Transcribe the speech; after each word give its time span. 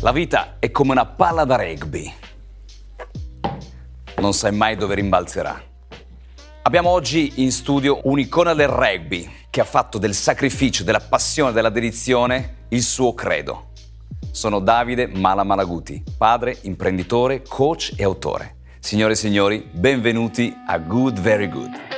La 0.00 0.12
vita 0.12 0.58
è 0.60 0.70
come 0.70 0.92
una 0.92 1.06
palla 1.06 1.44
da 1.44 1.56
rugby. 1.56 2.12
Non 4.18 4.32
sai 4.32 4.52
mai 4.52 4.76
dove 4.76 4.94
rimbalzerà. 4.94 5.60
Abbiamo 6.62 6.90
oggi 6.90 7.42
in 7.42 7.50
studio 7.50 7.98
un'icona 8.04 8.54
del 8.54 8.68
rugby 8.68 9.28
che 9.50 9.60
ha 9.60 9.64
fatto 9.64 9.98
del 9.98 10.14
sacrificio, 10.14 10.84
della 10.84 11.00
passione, 11.00 11.50
della 11.50 11.68
dedizione 11.68 12.66
il 12.68 12.82
suo 12.82 13.12
credo. 13.12 13.70
Sono 14.30 14.60
Davide 14.60 15.08
Mala 15.08 15.42
Malaguti, 15.42 16.00
padre, 16.16 16.56
imprenditore, 16.62 17.42
coach 17.42 17.94
e 17.96 18.04
autore. 18.04 18.58
Signore 18.78 19.14
e 19.14 19.16
signori, 19.16 19.68
benvenuti 19.68 20.56
a 20.64 20.78
Good 20.78 21.18
Very 21.18 21.48
Good. 21.48 21.97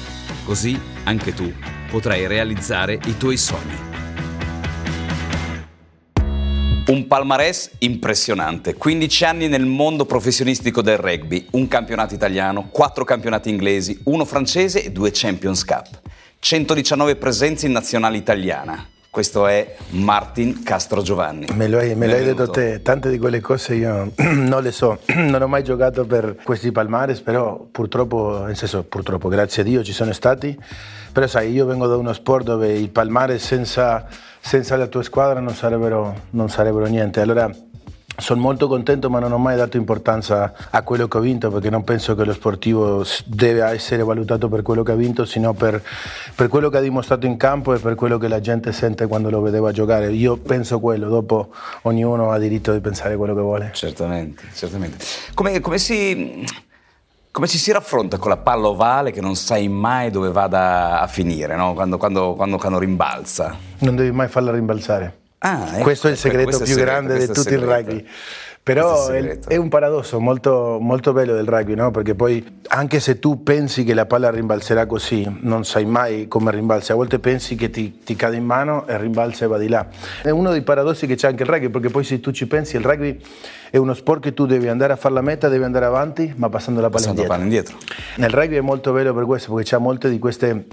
Così 0.51 0.77
anche 1.05 1.33
tu 1.33 1.49
potrai 1.89 2.27
realizzare 2.27 2.99
i 3.05 3.15
tuoi 3.15 3.37
sogni. 3.37 3.73
Un 6.87 7.07
palmarès 7.07 7.71
impressionante, 7.77 8.73
15 8.73 9.23
anni 9.23 9.47
nel 9.47 9.65
mondo 9.65 10.05
professionistico 10.05 10.81
del 10.81 10.97
rugby, 10.97 11.47
un 11.51 11.69
campionato 11.69 12.15
italiano, 12.15 12.67
4 12.69 13.05
campionati 13.05 13.49
inglesi, 13.49 13.97
uno 14.07 14.25
francese 14.25 14.83
e 14.83 14.91
due 14.91 15.11
Champions 15.13 15.63
Cup, 15.63 15.87
119 16.39 17.15
presenze 17.15 17.67
in 17.67 17.71
nazionale 17.71 18.17
italiana. 18.17 18.90
Questo 19.11 19.45
è 19.45 19.75
Martin 19.89 20.63
Castro 20.63 21.01
Giovanni. 21.01 21.45
Me 21.55 21.67
lo, 21.67 21.79
hai, 21.79 21.95
me 21.95 22.07
lo 22.07 22.13
hai 22.13 22.23
detto 22.23 22.49
te, 22.49 22.81
tante 22.81 23.09
di 23.09 23.17
quelle 23.17 23.41
cose 23.41 23.75
io 23.75 24.09
non 24.15 24.63
le 24.63 24.71
so, 24.71 24.99
non 25.13 25.41
ho 25.41 25.47
mai 25.47 25.65
giocato 25.65 26.05
per 26.05 26.37
questi 26.41 26.71
palmares, 26.71 27.19
però 27.19 27.59
purtroppo, 27.69 28.45
nel 28.45 28.55
senso 28.55 28.83
purtroppo, 28.83 29.27
grazie 29.27 29.63
a 29.63 29.65
Dio 29.65 29.83
ci 29.83 29.91
sono 29.91 30.13
stati, 30.13 30.57
però 31.11 31.27
sai, 31.27 31.51
io 31.51 31.65
vengo 31.65 31.87
da 31.87 31.97
uno 31.97 32.13
sport 32.13 32.45
dove 32.45 32.71
i 32.71 32.87
palmares 32.87 33.43
senza, 33.43 34.07
senza 34.39 34.77
la 34.77 34.87
tua 34.87 35.03
squadra 35.03 35.41
non 35.41 35.55
sarebbero, 35.55 36.27
non 36.29 36.47
sarebbero 36.47 36.85
niente, 36.85 37.19
allora 37.19 37.53
sono 38.17 38.41
molto 38.41 38.67
contento 38.67 39.09
ma 39.09 39.19
non 39.19 39.31
ho 39.31 39.37
mai 39.37 39.55
dato 39.55 39.77
importanza 39.77 40.53
a 40.69 40.81
quello 40.83 41.07
che 41.07 41.17
ho 41.17 41.21
vinto 41.21 41.49
perché 41.49 41.69
non 41.69 41.83
penso 41.83 42.15
che 42.15 42.23
lo 42.23 42.33
sportivo 42.33 43.05
deve 43.25 43.63
essere 43.65 44.03
valutato 44.03 44.49
per 44.49 44.61
quello 44.61 44.83
che 44.83 44.91
ha 44.91 44.95
vinto, 44.95 45.25
sino 45.25 45.53
per, 45.53 45.81
per, 46.35 46.47
quello 46.47 46.69
che 46.69 46.77
ha 46.77 46.81
dimostrato 46.81 47.25
in 47.25 47.37
campo 47.37 47.73
e 47.73 47.79
per 47.79 47.95
quello 47.95 48.17
che 48.17 48.27
la 48.27 48.39
gente 48.39 48.71
sente 48.71 49.07
quando 49.07 49.29
lo 49.29 49.41
vedeva 49.41 49.71
giocare. 49.71 50.11
Io 50.11 50.37
penso 50.37 50.79
quello, 50.79 51.09
dopo 51.09 51.49
ognuno 51.83 52.31
ha 52.31 52.37
diritto 52.37 52.73
di 52.73 52.79
pensare 52.79 53.15
quello 53.15 53.33
che 53.33 53.41
vuole. 53.41 53.69
Certamente, 53.73 54.43
certamente. 54.53 54.97
Come, 55.33 55.59
come 55.59 55.77
si... 55.77 56.45
Come 57.33 57.47
ci 57.47 57.57
si 57.57 57.71
raffronta 57.71 58.17
con 58.17 58.27
la 58.27 58.35
palla 58.35 58.67
ovale 58.67 59.11
che 59.11 59.21
non 59.21 59.35
sai 59.37 59.69
mai 59.69 60.11
dove 60.11 60.31
vada 60.31 60.99
a 60.99 61.07
finire, 61.07 61.55
no? 61.55 61.73
quando, 61.73 61.97
quando, 61.97 62.33
quando, 62.35 62.57
quando 62.57 62.77
rimbalza? 62.77 63.55
Non 63.79 63.95
devi 63.95 64.11
mai 64.11 64.27
farla 64.27 64.51
rimbalzare. 64.51 65.20
Ah, 65.43 65.71
ecco, 65.73 65.83
questo 65.83 66.07
è 66.07 66.11
il 66.11 66.17
segreto 66.17 66.57
più 66.57 66.67
segreto, 66.67 66.85
grande 66.85 67.17
di 67.17 67.25
tutto 67.27 67.49
il 67.49 67.59
rugby. 67.59 68.05
Però 68.63 69.07
è, 69.07 69.39
è, 69.39 69.55
un 69.55 69.69
paradosso 69.69 70.19
molto, 70.19 70.77
molto 70.79 71.13
bello 71.13 71.33
del 71.33 71.47
rugby, 71.47 71.73
no? 71.73 71.89
perché 71.89 72.13
poi 72.13 72.59
anche 72.67 72.99
se 72.99 73.17
tu 73.17 73.41
pensi 73.41 73.83
che 73.83 73.95
la 73.95 74.05
palla 74.05 74.29
rimbalzerà 74.29 74.85
così, 74.85 75.25
non 75.39 75.65
sai 75.65 75.85
mai 75.85 76.27
come 76.27 76.51
rimbalza, 76.51 76.93
a 76.93 76.95
volte 76.95 77.17
pensi 77.17 77.55
che 77.55 77.71
ti, 77.71 78.01
ti 78.03 78.15
cade 78.15 78.35
in 78.35 78.45
mano 78.45 78.85
e 78.85 78.99
rimbalza 78.99 79.45
e 79.45 79.47
va 79.47 79.57
di 79.57 79.67
là. 79.67 79.87
È 80.21 80.29
uno 80.29 80.51
dei 80.51 80.61
paradossi 80.61 81.07
che 81.07 81.15
c'è 81.15 81.29
anche 81.29 81.41
il 81.41 81.49
rugby, 81.49 81.69
perché 81.69 81.89
poi 81.89 82.03
se 82.03 82.19
tu 82.19 82.29
ci 82.29 82.45
pensi, 82.45 82.75
il 82.75 82.83
rugby 82.83 83.19
è 83.71 83.77
uno 83.77 83.95
sport 83.95 84.21
che 84.21 84.35
tu 84.35 84.45
devi 84.45 84.67
andare 84.67 84.93
a 84.93 84.95
fare 84.95 85.15
la 85.15 85.21
meta, 85.21 85.49
devi 85.49 85.63
andare 85.63 85.85
avanti, 85.85 86.31
ma 86.35 86.47
passando 86.49 86.81
la 86.81 86.91
palla 86.91 87.13
passando 87.13 87.43
indietro. 87.43 87.73
indietro. 87.73 87.97
Nel 88.17 88.29
rugby 88.29 88.57
è 88.57 88.61
molto 88.61 88.91
bello 88.91 89.11
per 89.11 89.25
questo, 89.25 89.51
perché 89.51 89.69
c'è 89.71 89.77
molte 89.79 90.07
di 90.07 90.19
queste 90.19 90.65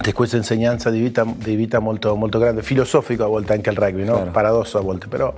di 0.00 0.12
questa 0.12 0.36
insegnanza 0.36 0.90
di 0.90 1.00
vita, 1.00 1.24
di 1.24 1.54
vita 1.54 1.78
molto, 1.78 2.14
molto, 2.16 2.38
grande, 2.38 2.62
filosofico 2.62 3.24
a 3.24 3.28
volte 3.28 3.54
anche 3.54 3.70
il 3.70 3.76
rugby, 3.76 4.04
no? 4.04 4.14
Claro. 4.14 4.30
paradosso 4.30 4.78
a 4.78 4.80
volte 4.80 5.08
però. 5.08 5.32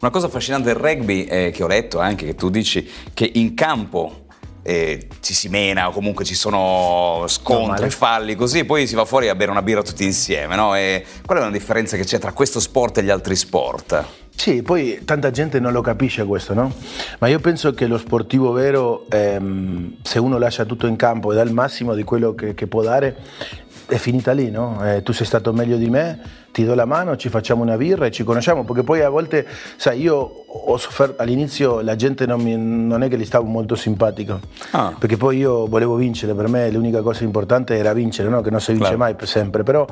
Una 0.00 0.10
cosa 0.10 0.26
affascinante 0.26 0.66
del 0.66 0.76
rugby 0.76 1.24
è 1.24 1.50
che 1.52 1.62
ho 1.62 1.66
letto 1.66 1.98
anche 1.98 2.26
che 2.26 2.34
tu 2.34 2.50
dici 2.50 2.88
che 3.14 3.30
in 3.34 3.54
campo 3.54 4.26
eh, 4.62 5.08
ci 5.20 5.34
si 5.34 5.48
mena 5.48 5.88
o 5.88 5.92
comunque 5.92 6.24
ci 6.24 6.34
sono 6.34 7.24
scontri, 7.26 7.90
falli 7.90 8.34
così, 8.34 8.60
e 8.60 8.64
poi 8.64 8.86
si 8.86 8.94
va 8.94 9.04
fuori 9.04 9.28
a 9.28 9.34
bere 9.34 9.50
una 9.50 9.62
birra 9.62 9.82
tutti 9.82 10.04
insieme, 10.04 10.56
no? 10.56 10.74
E 10.76 11.04
qual 11.24 11.38
è 11.38 11.40
una 11.40 11.50
differenza 11.50 11.96
che 11.96 12.04
c'è 12.04 12.18
tra 12.18 12.32
questo 12.32 12.60
sport 12.60 12.98
e 12.98 13.02
gli 13.02 13.10
altri 13.10 13.36
sport? 13.36 14.04
Sì, 14.34 14.62
poi 14.62 15.02
tanta 15.04 15.30
gente 15.30 15.60
non 15.60 15.72
lo 15.72 15.82
capisce 15.82 16.24
questo, 16.24 16.52
no? 16.54 16.72
Ma 17.18 17.28
io 17.28 17.38
penso 17.38 17.72
che 17.74 17.86
lo 17.86 17.98
sportivo 17.98 18.50
vero, 18.52 19.06
ehm, 19.08 19.96
se 20.02 20.18
uno 20.18 20.38
lascia 20.38 20.64
tutto 20.64 20.86
in 20.86 20.96
campo 20.96 21.32
e 21.32 21.36
dà 21.36 21.42
il 21.42 21.52
massimo 21.52 21.94
di 21.94 22.02
quello 22.02 22.34
che, 22.34 22.54
che 22.54 22.66
può 22.66 22.82
dare, 22.82 23.16
è 23.86 23.96
finita 23.96 24.32
lì, 24.32 24.50
no? 24.50 24.80
Eh, 24.84 25.02
tu 25.02 25.12
sei 25.12 25.26
stato 25.26 25.52
meglio 25.52 25.76
di 25.76 25.88
me, 25.88 26.18
ti 26.50 26.64
do 26.64 26.74
la 26.74 26.86
mano, 26.86 27.16
ci 27.16 27.28
facciamo 27.28 27.62
una 27.62 27.76
birra 27.76 28.06
e 28.06 28.10
ci 28.10 28.24
conosciamo, 28.24 28.64
perché 28.64 28.82
poi 28.82 29.02
a 29.02 29.08
volte, 29.08 29.46
sai, 29.76 30.00
io 30.00 30.16
ho 30.16 30.76
sofferto, 30.76 31.20
all'inizio 31.22 31.80
la 31.80 31.94
gente 31.94 32.26
non, 32.26 32.40
mi, 32.40 32.56
non 32.56 33.02
è 33.02 33.08
che 33.08 33.18
gli 33.18 33.24
stavo 33.24 33.46
molto 33.46 33.74
simpatico, 33.74 34.40
ah. 34.72 34.94
perché 34.98 35.16
poi 35.16 35.38
io 35.38 35.66
volevo 35.66 35.94
vincere, 35.96 36.34
per 36.34 36.48
me 36.48 36.70
l'unica 36.70 37.02
cosa 37.02 37.24
importante 37.24 37.76
era 37.76 37.92
vincere, 37.92 38.28
no? 38.28 38.40
che 38.40 38.50
non 38.50 38.60
si 38.60 38.72
vince 38.72 38.88
claro. 38.88 38.98
mai 38.98 39.14
per 39.14 39.28
sempre, 39.28 39.62
però... 39.62 39.86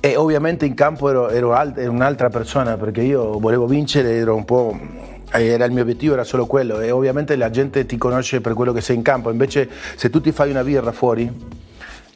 E 0.00 0.16
ovviamente 0.16 0.64
in 0.64 0.74
campo 0.74 1.08
ero, 1.08 1.28
ero, 1.28 1.54
alt- 1.54 1.78
un'altra 1.78 2.28
persona 2.28 2.76
perché 2.76 3.02
io 3.02 3.38
volevo 3.38 3.66
vincere, 3.66 4.16
ero 4.16 4.34
un 4.34 4.44
po' 4.44 4.78
era 5.30 5.64
il 5.64 5.72
mio 5.72 5.82
obiettivo, 5.82 6.14
era 6.14 6.24
solo 6.24 6.46
quello 6.46 6.80
e 6.80 6.90
ovviamente 6.90 7.36
la 7.36 7.50
gente 7.50 7.84
ti 7.84 7.98
conosce 7.98 8.40
per 8.40 8.54
quello 8.54 8.72
che 8.72 8.80
sei 8.80 8.96
in 8.96 9.02
campo, 9.02 9.30
invece 9.30 9.68
se 9.96 10.08
tu 10.08 10.20
ti 10.20 10.32
fai 10.32 10.50
una 10.50 10.62
birra 10.62 10.92
fuori 10.92 11.30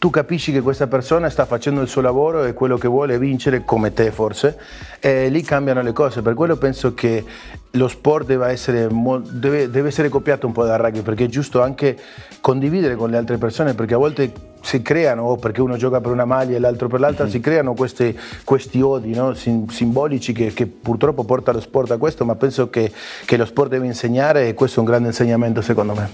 tu 0.03 0.11
capisci 0.11 0.51
che 0.51 0.63
questa 0.63 0.89
persona 0.89 1.31
sta 1.31 1.45
facendo 1.45 1.81
il 1.81 1.87
suo 1.87 2.01
lavoro 2.01 2.43
e 2.43 2.55
quello 2.55 2.77
che 2.77 2.89
vuole 2.89 3.15
è 3.15 3.19
vincere 3.21 3.65
come 3.65 3.93
te 3.93 4.11
forse, 4.11 4.59
e 4.99 5.29
lì 5.29 5.43
cambiano 5.43 5.81
le 5.81 5.93
cose. 5.93 6.23
Per 6.23 6.35
quello 6.35 6.57
penso 6.57 6.93
che 6.93 7.25
lo 7.71 7.87
sport 7.87 8.27
deve 8.27 8.49
essere, 8.49 8.89
deve, 8.91 9.71
deve 9.71 9.87
essere 9.87 10.09
copiato 10.09 10.45
un 10.49 10.53
po' 10.53 10.65
dal 10.65 10.81
rugby, 10.81 11.03
perché 11.03 11.27
è 11.27 11.29
giusto 11.29 11.63
anche 11.63 11.97
condividere 12.41 12.97
con 12.97 13.11
le 13.11 13.17
altre 13.17 13.39
persone, 13.39 13.75
perché 13.75 13.95
a 13.95 13.99
volte 13.99 14.33
si 14.73 14.83
creano, 14.83 15.25
o 15.25 15.37
perché 15.37 15.61
uno 15.61 15.77
gioca 15.77 16.01
per 16.01 16.11
una 16.11 16.25
maglia 16.25 16.57
e 16.57 16.59
l'altro 16.59 16.89
per 16.89 17.01
l'altra, 17.01 17.25
mm-hmm. 17.25 17.33
si 17.33 17.41
creano 17.41 17.75
questi, 17.75 18.19
questi 18.45 18.81
odi 18.81 19.13
no? 19.13 19.35
Sim- 19.35 19.71
simbolici 19.71 20.33
che, 20.33 20.53
che, 20.55 20.67
purtroppo 20.67 21.25
porta 21.25 21.53
lo 21.53 21.61
sport 21.61 21.91
a 21.91 21.99
questo, 21.99 22.25
ma 22.25 22.35
penso 22.37 22.71
che, 22.71 22.91
che 23.27 23.37
lo 23.37 23.45
sport 23.45 23.71
deve 23.71 23.87
insegnare 23.87 24.49
e 24.49 24.55
questo 24.55 24.79
è 24.79 24.83
un 24.83 24.89
grande 24.89 25.09
insegnamento 25.09 25.61
secondo 25.61 25.95
me. 25.95 26.11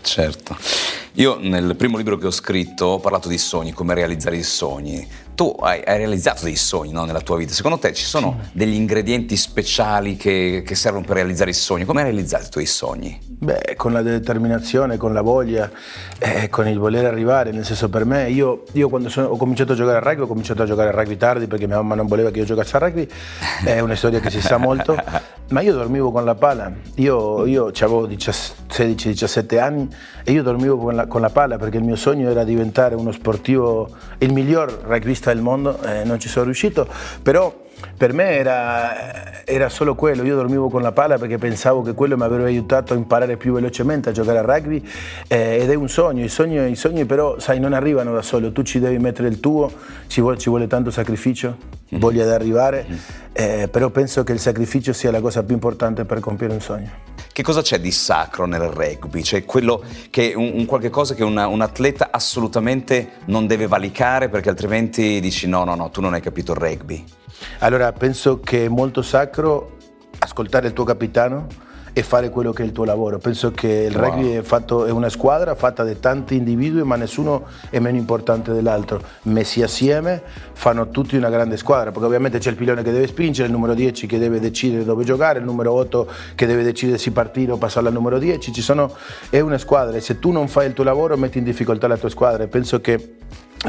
Certo. 0.00 0.79
Io 1.20 1.36
nel 1.38 1.76
primo 1.76 1.98
libro 1.98 2.16
che 2.16 2.28
ho 2.28 2.30
scritto 2.30 2.86
ho 2.86 2.98
parlato 2.98 3.28
di 3.28 3.36
sogni, 3.36 3.72
come 3.72 3.92
realizzare 3.92 4.36
i 4.36 4.42
sogni. 4.42 5.06
Tu 5.34 5.54
hai, 5.60 5.82
hai 5.84 5.98
realizzato 5.98 6.44
dei 6.44 6.56
sogni 6.56 6.92
no, 6.92 7.04
nella 7.04 7.20
tua 7.20 7.36
vita. 7.36 7.52
Secondo 7.52 7.76
te 7.76 7.92
ci 7.92 8.06
sono 8.06 8.40
degli 8.52 8.72
ingredienti 8.72 9.36
speciali 9.36 10.16
che, 10.16 10.62
che, 10.64 10.74
servono 10.74 11.04
per 11.04 11.16
realizzare 11.16 11.50
i 11.50 11.54
sogni? 11.54 11.84
Come 11.84 12.00
hai 12.00 12.06
realizzato 12.06 12.46
i 12.46 12.48
tuoi 12.48 12.64
sogni? 12.64 13.20
Beh, 13.26 13.74
con 13.76 13.92
la 13.92 14.00
determinazione, 14.00 14.96
con 14.96 15.12
la 15.12 15.20
voglia, 15.20 15.70
eh, 16.18 16.48
con 16.48 16.66
il 16.66 16.78
voler 16.78 17.04
arrivare. 17.04 17.50
Nel 17.52 17.66
senso, 17.66 17.90
per 17.90 18.06
me, 18.06 18.30
io, 18.30 18.62
io 18.72 18.88
quando 18.88 19.10
sono, 19.10 19.26
ho 19.26 19.36
cominciato 19.36 19.72
a 19.72 19.76
giocare 19.76 19.98
a 19.98 20.00
rugby, 20.00 20.22
ho 20.22 20.26
cominciato 20.26 20.62
a 20.62 20.66
giocare 20.66 20.88
a 20.88 20.92
rugby 20.92 21.18
tardi 21.18 21.46
perché 21.46 21.66
mia 21.66 21.76
mamma 21.76 21.96
non 21.96 22.06
voleva 22.06 22.30
che 22.30 22.38
io 22.38 22.46
giocassi 22.46 22.76
a 22.76 22.78
rugby. 22.78 23.06
È 23.62 23.78
una 23.80 23.94
storia 23.94 24.20
che 24.20 24.30
si 24.30 24.40
sa 24.40 24.56
molto. 24.56 24.96
Ma 25.50 25.60
io 25.62 25.74
dormivo 25.74 26.12
con 26.12 26.24
la 26.24 26.36
palla. 26.36 26.72
Io, 26.94 27.44
io 27.44 27.66
avevo 27.66 28.06
16-17 28.08 29.58
anni 29.58 29.88
e 30.24 30.32
io 30.32 30.42
dormivo 30.42 30.76
con 30.76 30.94
la 30.94 31.06
con 31.06 31.20
la 31.20 31.30
palla 31.30 31.56
perché 31.56 31.78
il 31.78 31.84
mio 31.84 31.96
sogno 31.96 32.30
era 32.30 32.44
diventare 32.44 32.94
uno 32.94 33.12
sportivo, 33.12 33.88
il 34.18 34.32
miglior 34.32 34.82
rugbyista 34.84 35.32
del 35.32 35.42
mondo, 35.42 35.80
eh, 35.82 36.04
non 36.04 36.18
ci 36.18 36.28
sono 36.28 36.44
riuscito, 36.44 36.86
però 37.22 37.68
per 37.96 38.12
me 38.12 38.30
era, 38.30 39.44
era, 39.44 39.68
solo 39.68 39.94
quello, 39.94 40.22
io 40.24 40.36
dormivo 40.36 40.68
con 40.68 40.82
la 40.82 40.92
palla 40.92 41.18
perché 41.18 41.38
pensavo 41.38 41.82
che 41.82 41.94
quello 41.94 42.16
mi 42.16 42.22
avrebbe 42.22 42.44
aiutato 42.44 42.92
a 42.92 42.96
imparare 42.96 43.36
più 43.36 43.54
velocemente 43.54 44.10
a 44.10 44.12
giocare 44.12 44.38
a 44.38 44.42
rugby 44.42 44.86
eh, 45.28 45.58
ed 45.60 45.70
è 45.70 45.74
un 45.74 45.88
sogno, 45.88 46.24
i 46.24 46.28
sogni, 46.28 46.70
i 46.70 46.76
sogni 46.76 47.04
però 47.04 47.38
sai 47.38 47.60
non 47.60 47.72
arrivano 47.72 48.12
da 48.12 48.22
solo, 48.22 48.52
tu 48.52 48.62
ci 48.62 48.78
devi 48.78 48.98
mettere 48.98 49.28
il 49.28 49.40
tuo, 49.40 49.70
ci 50.06 50.20
vuole, 50.20 50.38
ci 50.38 50.48
vuole 50.48 50.66
tanto 50.66 50.90
sacrificio, 50.90 51.48
mm-hmm. 51.48 52.00
voglia 52.00 52.24
di 52.24 52.30
arrivare. 52.30 52.86
Mm-hmm 52.88 53.20
eh, 53.32 53.68
però 53.68 53.90
penso 53.90 54.24
che 54.24 54.32
il 54.32 54.40
sacrificio 54.40 54.92
sia 54.92 55.10
la 55.10 55.20
cosa 55.20 55.42
più 55.42 55.54
importante 55.54 56.04
per 56.04 56.20
compiere 56.20 56.52
un 56.52 56.60
sogno. 56.60 56.90
Che 57.32 57.42
cosa 57.42 57.62
c'è 57.62 57.78
di 57.78 57.92
sacro 57.92 58.44
nel 58.44 58.60
rugby? 58.60 59.22
Cioè 59.22 59.44
quello 59.44 59.82
che 60.10 60.32
un, 60.34 60.50
un 60.54 60.66
qualche 60.66 60.90
cosa 60.90 61.14
che 61.14 61.22
una, 61.22 61.46
un 61.46 61.60
atleta 61.60 62.08
assolutamente 62.10 63.12
non 63.26 63.46
deve 63.46 63.66
valicare 63.66 64.28
perché 64.28 64.48
altrimenti 64.48 65.20
dici 65.20 65.46
no, 65.46 65.64
no, 65.64 65.74
no, 65.74 65.90
tu 65.90 66.00
non 66.00 66.12
hai 66.12 66.20
capito 66.20 66.52
il 66.52 66.58
rugby. 66.58 67.04
Allora 67.60 67.92
penso 67.92 68.40
che 68.40 68.66
è 68.66 68.68
molto 68.68 69.02
sacro 69.02 69.76
ascoltare 70.18 70.68
il 70.68 70.72
tuo 70.72 70.84
capitano 70.84 71.46
e 71.92 72.02
fare 72.02 72.30
quello 72.30 72.52
che 72.52 72.62
è 72.62 72.66
il 72.66 72.72
tuo 72.72 72.84
lavoro. 72.84 73.18
Penso 73.18 73.50
che 73.50 73.88
il 73.90 73.96
wow. 73.96 74.04
rugby 74.04 74.32
è, 74.32 74.42
fatto, 74.42 74.84
è, 74.84 74.90
una 74.90 75.08
squadra 75.08 75.54
fatta 75.54 75.82
da 75.82 75.92
tanti 75.94 76.36
individui, 76.36 76.82
ma 76.82 76.96
nessuno 76.96 77.46
è 77.68 77.78
meno 77.78 77.96
importante 77.96 78.52
dell'altro. 78.52 79.02
Messi 79.22 79.62
assieme 79.62 80.22
fanno 80.52 80.88
tutti 80.90 81.16
una 81.16 81.30
grande 81.30 81.56
squadra, 81.56 81.90
perché 81.90 82.06
ovviamente 82.06 82.38
c'è 82.38 82.50
il 82.50 82.56
pilone 82.56 82.82
che 82.82 82.92
deve 82.92 83.06
spingere, 83.06 83.48
il 83.48 83.52
numero 83.52 83.74
10 83.74 84.06
che 84.06 84.18
deve 84.18 84.40
decidere 84.40 84.84
dove 84.84 85.04
giocare, 85.04 85.38
il 85.38 85.44
numero 85.44 85.72
8 85.72 86.08
che 86.34 86.46
deve 86.46 86.62
decidere 86.62 86.98
se 86.98 87.10
partire 87.10 87.52
o 87.52 87.56
passare 87.56 87.88
al 87.88 87.92
numero 87.92 88.18
10. 88.18 88.52
Sono, 88.60 88.94
è 89.28 89.40
una 89.40 89.58
squadra 89.58 89.96
e 89.96 90.00
se 90.00 90.18
tu 90.18 90.30
non 90.30 90.48
fai 90.48 90.66
il 90.66 90.74
tuo 90.74 90.84
lavoro 90.84 91.16
metti 91.16 91.38
in 91.38 91.44
difficoltà 91.44 91.88
la 91.88 91.96
tua 91.96 92.08
squadra. 92.08 92.44
E 92.44 92.48
penso 92.48 92.80
che 92.80 93.16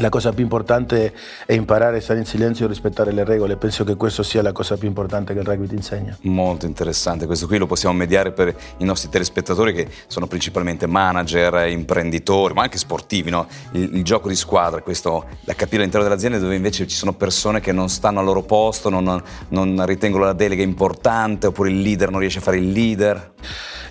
la 0.00 0.08
cosa 0.08 0.32
più 0.32 0.42
importante 0.42 1.12
è 1.44 1.52
imparare 1.52 1.98
a 1.98 2.00
stare 2.00 2.18
in 2.18 2.24
silenzio 2.24 2.64
e 2.64 2.68
rispettare 2.68 3.12
le 3.12 3.24
regole. 3.24 3.56
Penso 3.56 3.84
che 3.84 3.94
questo 3.94 4.22
sia 4.22 4.40
la 4.40 4.52
cosa 4.52 4.78
più 4.78 4.88
importante 4.88 5.34
che 5.34 5.40
il 5.40 5.44
rugby 5.44 5.66
ti 5.66 5.74
insegna. 5.74 6.16
Molto 6.22 6.64
interessante, 6.64 7.26
questo 7.26 7.46
qui 7.46 7.58
lo 7.58 7.66
possiamo 7.66 7.94
mediare 7.94 8.32
per 8.32 8.54
i 8.78 8.84
nostri 8.84 9.10
telespettatori 9.10 9.74
che 9.74 9.88
sono 10.06 10.26
principalmente 10.26 10.86
manager, 10.86 11.68
imprenditori, 11.68 12.54
ma 12.54 12.62
anche 12.62 12.78
sportivi, 12.78 13.28
no? 13.28 13.46
il, 13.72 13.96
il, 13.96 14.02
gioco 14.02 14.28
di 14.28 14.36
squadra, 14.36 14.80
questo 14.80 15.26
da 15.44 15.52
capire 15.54 15.78
all'interno 15.78 16.06
dell'azienda 16.06 16.38
dove 16.38 16.54
invece 16.54 16.86
ci 16.86 16.96
sono 16.96 17.12
persone 17.12 17.60
che 17.60 17.72
non 17.72 17.90
stanno 17.90 18.20
al 18.20 18.24
loro 18.24 18.42
posto, 18.42 18.88
non, 18.88 19.22
non 19.48 19.86
ritengono 19.86 20.24
la 20.24 20.32
delega 20.32 20.62
importante 20.62 21.48
oppure 21.48 21.68
il 21.68 21.80
leader 21.82 22.10
non 22.10 22.20
riesce 22.20 22.38
a 22.38 22.42
fare 22.42 22.56
il 22.56 22.70
leader. 22.70 23.34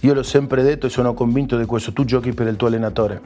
Io 0.04 0.16
l'ho 0.16 0.24
sempre 0.24 0.64
detto 0.64 0.88
e 0.88 0.90
sono 0.90 1.14
convinto 1.14 1.58
di 1.58 1.66
questo, 1.66 1.94
tu 1.94 2.06
giochi 2.06 2.34
per 2.34 2.48
il 2.48 2.56
tuo 2.56 2.66
allenatore, 2.66 3.22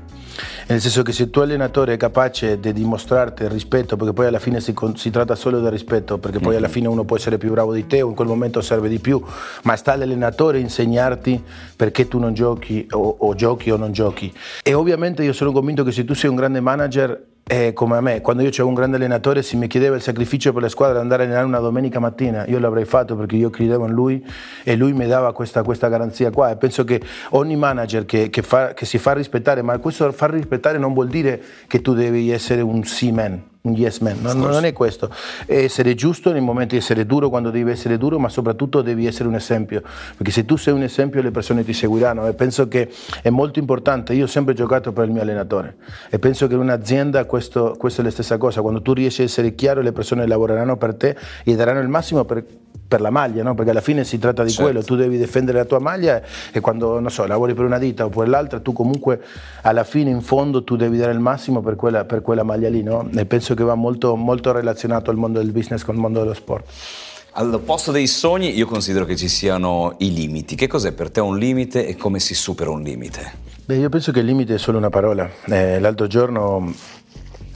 nel 0.67 0.81
senso 0.81 1.03
che 1.03 1.13
se 1.13 1.23
il 1.23 1.29
tuo 1.29 1.43
allenatore 1.43 1.93
è 1.93 1.97
capace 1.97 2.59
di 2.73 2.81
dimostrarti 2.81 3.43
il 3.43 3.49
rispetto, 3.49 3.95
perché 3.95 4.13
poi 4.13 4.27
alla 4.27 4.39
fine 4.39 4.59
si, 4.59 4.73
si 4.95 5.09
tratta 5.09 5.35
solo 5.35 5.59
del 5.59 5.71
rispetto, 5.71 6.17
perché 6.17 6.39
poi 6.39 6.55
alla 6.55 6.67
mhm. 6.67 6.73
fine 6.73 6.87
uno 6.87 7.03
può 7.03 7.15
essere 7.15 7.37
più 7.37 7.51
bravo 7.51 7.73
di 7.73 7.87
te 7.87 8.01
o 8.01 8.09
in 8.09 8.15
quel 8.15 8.27
momento 8.27 8.61
serve 8.61 8.89
di 8.89 8.99
più, 8.99 9.21
ma 9.63 9.75
sta 9.75 9.93
all'allenatore 9.93 10.57
a 10.57 10.61
insegnarti 10.61 11.43
perché 11.75 12.07
tu 12.07 12.19
non 12.19 12.33
giochi 12.33 12.87
o, 12.91 13.15
o 13.19 13.35
giochi 13.35 13.71
o 13.71 13.77
non 13.77 13.91
giochi. 13.91 14.33
E 14.63 14.73
ovviamente 14.73 15.23
io 15.23 15.33
sono 15.33 15.51
convinto 15.51 15.83
che 15.83 15.91
se 15.91 16.05
tu 16.05 16.13
sei 16.13 16.29
un 16.29 16.35
grande 16.35 16.59
manager 16.59 17.33
è 17.47 17.73
come 17.73 17.95
a 17.95 18.01
me, 18.01 18.21
quando 18.21 18.41
io 18.41 18.49
c'avevo 18.49 18.69
un 18.69 18.73
grande 18.73 18.95
allenatore 18.95 19.43
si 19.43 19.55
mi 19.55 19.67
chiedeva 19.67 19.95
il 19.95 20.01
sacrificio 20.01 20.51
per 20.51 20.63
la 20.63 20.67
squadra 20.67 20.99
andare 20.99 21.21
a 21.21 21.25
allenare 21.27 21.45
una 21.45 21.59
domenica 21.59 21.99
mattina, 21.99 22.43
io 22.47 22.57
l'avrei 22.57 22.85
fatto 22.85 23.15
perché 23.15 23.35
io 23.35 23.51
credevo 23.51 23.85
in 23.85 23.93
lui 23.93 24.25
e 24.63 24.75
lui 24.75 24.93
mi 24.93 25.05
dava 25.05 25.31
questa, 25.31 25.61
questa 25.61 25.87
garanzia 25.87 26.31
qua. 26.31 26.49
E 26.49 26.55
penso 26.55 26.83
che 26.83 26.99
ogni 27.31 27.55
manager 27.55 28.05
che, 28.05 28.31
che, 28.31 28.41
fa, 28.41 28.73
che 28.73 28.87
si 28.87 28.97
fa 28.97 29.13
rispettare, 29.13 29.61
ma 29.61 29.77
questo 29.77 30.11
far 30.11 30.31
rispettare 30.31 30.79
non 30.79 30.93
vuol 30.93 31.07
dire 31.07 31.39
che 31.67 31.83
tu 31.83 31.93
devi 31.93 32.31
essere 32.31 32.61
un 32.61 32.83
seaman, 32.83 33.43
yes 33.73 33.99
man, 33.99 34.17
non, 34.21 34.37
non, 34.39 34.65
è 34.65 34.73
questo. 34.73 35.09
È 35.45 35.55
essere 35.55 35.95
giusto 35.95 36.31
nei 36.31 36.41
momenti 36.41 36.75
di 36.75 36.81
essere 36.81 37.05
duro 37.05 37.29
quando 37.29 37.49
devi 37.49 37.71
essere 37.71 37.97
duro, 37.97 38.19
ma 38.19 38.29
soprattutto 38.29 38.81
devi 38.81 39.05
essere 39.05 39.27
un 39.27 39.35
esempio, 39.35 39.81
perché 40.15 40.31
se 40.31 40.45
tu 40.45 40.55
sei 40.55 40.73
un 40.73 40.83
esempio 40.83 41.21
le 41.21 41.31
persone 41.31 41.63
ti 41.63 41.73
seguiranno. 41.73 42.27
E 42.27 42.33
penso 42.33 42.67
che 42.67 42.89
è 43.21 43.29
molto 43.29 43.59
importante. 43.59 44.13
Io 44.13 44.25
ho 44.25 44.27
sempre 44.27 44.53
giocato 44.53 44.91
per 44.91 45.05
il 45.05 45.11
mio 45.11 45.21
allenatore. 45.21 45.77
E 46.09 46.19
penso 46.19 46.47
che 46.47 46.53
in 46.53 46.59
un'azienda 46.59 47.25
questo, 47.25 47.75
questo 47.77 48.01
è 48.01 48.03
la 48.03 48.11
stessa 48.11 48.37
cosa, 48.37 48.61
quando 48.61 48.81
tu 48.81 48.93
riesci 48.93 49.21
a 49.21 49.25
essere 49.25 49.55
chiaro 49.55 49.81
le 49.81 49.91
persone 49.91 50.27
lavoreranno 50.27 50.77
per 50.77 50.95
te 50.95 51.15
e 51.43 51.55
daranno 51.55 51.79
il 51.79 51.87
massimo 51.87 52.23
per 52.25 52.43
per 52.87 53.01
la 53.01 53.09
maglia, 53.09 53.43
no? 53.43 53.55
perché 53.55 53.71
alla 53.71 53.81
fine 53.81 54.03
si 54.03 54.19
tratta 54.19 54.43
di 54.43 54.49
certo. 54.49 54.63
quello, 54.63 54.83
tu 54.83 54.95
devi 54.95 55.17
difendere 55.17 55.57
la 55.57 55.65
tua 55.65 55.79
maglia 55.79 56.21
e 56.51 56.59
quando 56.59 57.07
so, 57.09 57.25
lavori 57.25 57.53
per 57.53 57.65
una 57.65 57.79
ditta 57.79 58.05
o 58.05 58.09
per 58.09 58.27
l'altra, 58.27 58.59
tu 58.59 58.73
comunque 58.73 59.21
alla 59.61 59.83
fine 59.83 60.09
in 60.09 60.21
fondo 60.21 60.63
tu 60.63 60.75
devi 60.75 60.97
dare 60.97 61.11
il 61.11 61.19
massimo 61.19 61.61
per 61.61 61.75
quella, 61.75 62.05
per 62.05 62.21
quella 62.21 62.43
maglia 62.43 62.69
lì 62.69 62.83
no? 62.83 63.09
e 63.15 63.25
penso 63.25 63.53
che 63.55 63.63
va 63.63 63.75
molto, 63.75 64.15
molto 64.15 64.51
relazionato 64.51 65.09
al 65.09 65.17
mondo 65.17 65.39
del 65.39 65.51
business 65.51 65.83
con 65.83 65.95
il 65.95 66.01
mondo 66.01 66.19
dello 66.19 66.33
sport. 66.33 66.65
Al 67.37 67.59
posto 67.65 67.91
dei 67.91 68.07
sogni 68.07 68.55
io 68.55 68.65
considero 68.65 69.03
che 69.03 69.17
ci 69.17 69.27
siano 69.27 69.95
i 69.97 70.13
limiti. 70.13 70.55
Che 70.55 70.67
cos'è 70.67 70.93
per 70.93 71.11
te 71.11 71.19
un 71.19 71.37
limite 71.37 71.85
e 71.85 71.97
come 71.97 72.19
si 72.19 72.33
supera 72.33 72.69
un 72.69 72.81
limite? 72.81 73.43
Beh, 73.65 73.75
io 73.75 73.89
penso 73.89 74.13
che 74.13 74.19
il 74.19 74.25
limite 74.25 74.53
è 74.53 74.57
solo 74.57 74.77
una 74.77 74.89
parola. 74.89 75.29
Eh, 75.47 75.79
l'altro 75.81 76.07
giorno 76.07 76.73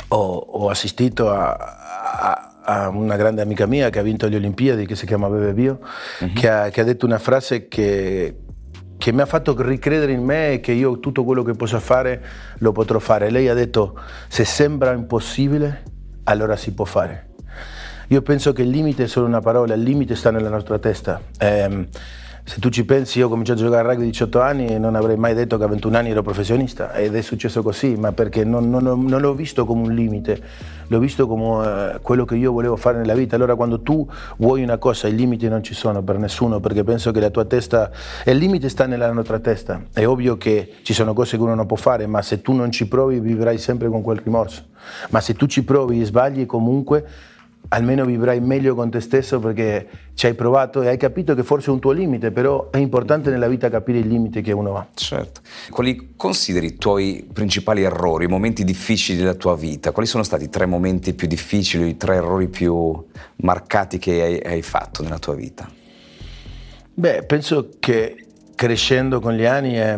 ho, 0.09 0.35
ho 0.35 0.69
assistito 0.69 1.29
a, 1.29 1.51
a 1.51 2.48
a 2.69 2.89
una 2.89 3.15
grande 3.15 3.41
amica 3.41 3.65
mia 3.65 3.89
che 3.89 3.97
ha 3.97 4.03
vinto 4.03 4.27
le 4.27 4.35
Olimpiadi, 4.35 4.85
che 4.85 4.95
si 4.95 5.07
chiama 5.07 5.27
Bebe 5.27 5.53
Bio, 5.53 5.79
uh-huh. 6.19 6.33
che, 6.33 6.49
ha, 6.49 6.69
che, 6.69 6.81
ha, 6.81 6.83
detto 6.83 7.07
una 7.07 7.17
frase 7.17 7.67
che, 7.67 8.35
che, 8.95 9.11
mi 9.11 9.21
ha 9.21 9.25
fatto 9.25 9.59
ricredere 9.59 10.11
in 10.11 10.23
me 10.23 10.53
e 10.53 10.59
che 10.59 10.71
io 10.71 10.99
tutto 10.99 11.23
quello 11.23 11.41
che 11.41 11.53
posso 11.53 11.79
fare 11.79 12.23
lo 12.59 12.71
potrò 12.71 12.99
fare. 12.99 13.31
Lei 13.31 13.47
ha 13.47 13.55
detto, 13.55 13.99
se 14.27 14.45
sembra 14.45 14.91
impossibile, 14.91 15.83
allora 16.25 16.55
si 16.55 16.71
può 16.73 16.85
fare. 16.85 17.29
Io 18.09 18.21
penso 18.21 18.53
che 18.53 18.61
il 18.61 18.69
limite 18.69 19.05
è 19.05 19.07
solo 19.07 19.25
una 19.25 19.41
parola, 19.41 19.73
il 19.73 19.81
limite 19.81 20.15
sta 20.15 20.29
nella 20.29 20.49
nostra 20.49 20.77
testa. 20.77 21.21
Eh, 21.39 21.87
se 22.49 22.59
tu 22.59 22.69
ci 22.69 22.83
pensi, 22.83 23.19
io 23.19 23.27
ho 23.27 23.29
cominciato 23.29 23.59
a 23.59 23.65
giocare 23.65 23.87
a 23.87 23.91
rugby 23.91 24.05
a 24.05 24.09
18 24.09 24.41
anni 24.41 24.65
e 24.65 24.79
non 24.79 24.95
avrei 24.95 25.15
mai 25.17 25.35
detto 25.35 25.59
che 25.59 25.65
a 25.65 25.67
21 25.67 25.95
anni 25.95 26.09
ero 26.09 26.23
professionista 26.23 26.93
ed 26.95 27.15
è 27.15 27.21
successo 27.21 27.61
così, 27.61 27.95
ma 27.95 28.11
perché 28.11 28.43
non, 28.43 28.71
non, 28.71 28.83
non 28.83 29.21
l'ho 29.21 29.35
visto 29.35 29.65
come 29.65 29.83
un 29.83 29.93
limite, 29.93 30.41
l'ho 30.87 30.97
visto 30.97 31.27
come 31.27 31.43
uh, 31.43 32.01
quello 32.01 32.25
che 32.25 32.35
io 32.37 32.51
volevo 32.51 32.75
fare 32.75 32.97
nella 32.97 33.13
vita. 33.13 33.35
Allora 33.35 33.53
quando 33.53 33.81
tu 33.81 34.03
vuoi 34.37 34.63
una 34.63 34.79
cosa, 34.79 35.07
i 35.07 35.13
limiti 35.13 35.47
non 35.47 35.61
ci 35.61 35.75
sono 35.75 36.01
per 36.01 36.17
nessuno, 36.17 36.59
perché 36.59 36.83
penso 36.83 37.11
che 37.11 37.19
la 37.19 37.29
tua 37.29 37.45
testa, 37.45 37.91
il 38.25 38.37
limite 38.37 38.67
sta 38.67 38.87
nella 38.87 39.11
nostra 39.11 39.37
testa. 39.37 39.83
È 39.93 40.07
ovvio 40.07 40.35
che 40.37 40.77
ci 40.81 40.95
sono 40.95 41.13
cose 41.13 41.37
che 41.37 41.43
uno 41.43 41.53
non 41.53 41.67
può 41.67 41.77
fare, 41.77 42.07
ma 42.07 42.23
se 42.23 42.41
tu 42.41 42.53
non 42.53 42.71
ci 42.71 42.87
provi 42.87 43.19
vivrai 43.19 43.59
sempre 43.59 43.89
con 43.89 44.01
quel 44.01 44.21
rimorso. 44.23 44.63
Ma 45.11 45.21
se 45.21 45.35
tu 45.35 45.45
ci 45.45 45.63
provi 45.63 46.01
e 46.01 46.05
sbagli 46.05 46.47
comunque 46.47 47.05
almeno 47.69 48.03
vivrai 48.05 48.39
meglio 48.39 48.73
con 48.73 48.89
te 48.89 48.99
stesso 48.99 49.39
perché 49.39 49.87
ci 50.15 50.25
hai 50.25 50.33
provato 50.33 50.81
e 50.81 50.87
hai 50.87 50.97
capito 50.97 51.35
che 51.35 51.43
forse 51.43 51.69
è 51.69 51.73
un 51.73 51.79
tuo 51.79 51.91
limite, 51.91 52.31
però 52.31 52.69
è 52.71 52.77
importante 52.77 53.29
nella 53.29 53.47
vita 53.47 53.69
capire 53.69 53.99
il 53.99 54.07
limite 54.07 54.41
che 54.41 54.51
uno 54.51 54.75
ha. 54.77 54.87
Certo. 54.93 55.41
Quali 55.69 56.13
consideri 56.15 56.67
i 56.67 56.75
tuoi 56.75 57.27
principali 57.31 57.83
errori, 57.83 58.25
i 58.25 58.27
momenti 58.27 58.63
difficili 58.63 59.17
della 59.19 59.35
tua 59.35 59.55
vita? 59.55 59.91
Quali 59.91 60.07
sono 60.07 60.23
stati 60.23 60.45
i 60.45 60.49
tre 60.49 60.65
momenti 60.65 61.13
più 61.13 61.27
difficili, 61.27 61.89
i 61.89 61.97
tre 61.97 62.15
errori 62.15 62.47
più 62.47 63.05
marcati 63.37 63.99
che 63.99 64.21
hai, 64.21 64.39
hai 64.39 64.61
fatto 64.61 65.03
nella 65.03 65.19
tua 65.19 65.35
vita? 65.35 65.69
Beh, 66.93 67.23
penso 67.23 67.69
che 67.79 68.25
crescendo 68.55 69.19
con 69.19 69.33
gli 69.33 69.45
anni 69.45 69.75
è, 69.75 69.95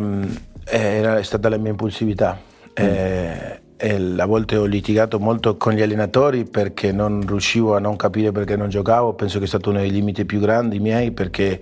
è 0.64 1.22
stata 1.22 1.48
la 1.48 1.56
mia 1.56 1.70
impulsività. 1.70 2.38
Mm. 2.80 2.84
Eh, 2.84 3.61
a 3.90 4.26
volte 4.26 4.56
ho 4.56 4.64
litigato 4.64 5.18
molto 5.18 5.56
con 5.56 5.72
gli 5.72 5.82
allenatori 5.82 6.44
perché 6.44 6.92
non 6.92 7.24
riuscivo 7.26 7.74
a 7.74 7.80
non 7.80 7.96
capire 7.96 8.30
perché 8.30 8.56
non 8.56 8.68
giocavo, 8.68 9.14
penso 9.14 9.38
che 9.38 9.44
è 9.44 9.48
stato 9.48 9.70
uno 9.70 9.80
dei 9.80 9.90
limiti 9.90 10.24
più 10.24 10.38
grandi 10.38 10.78
miei 10.78 11.10
perché 11.10 11.60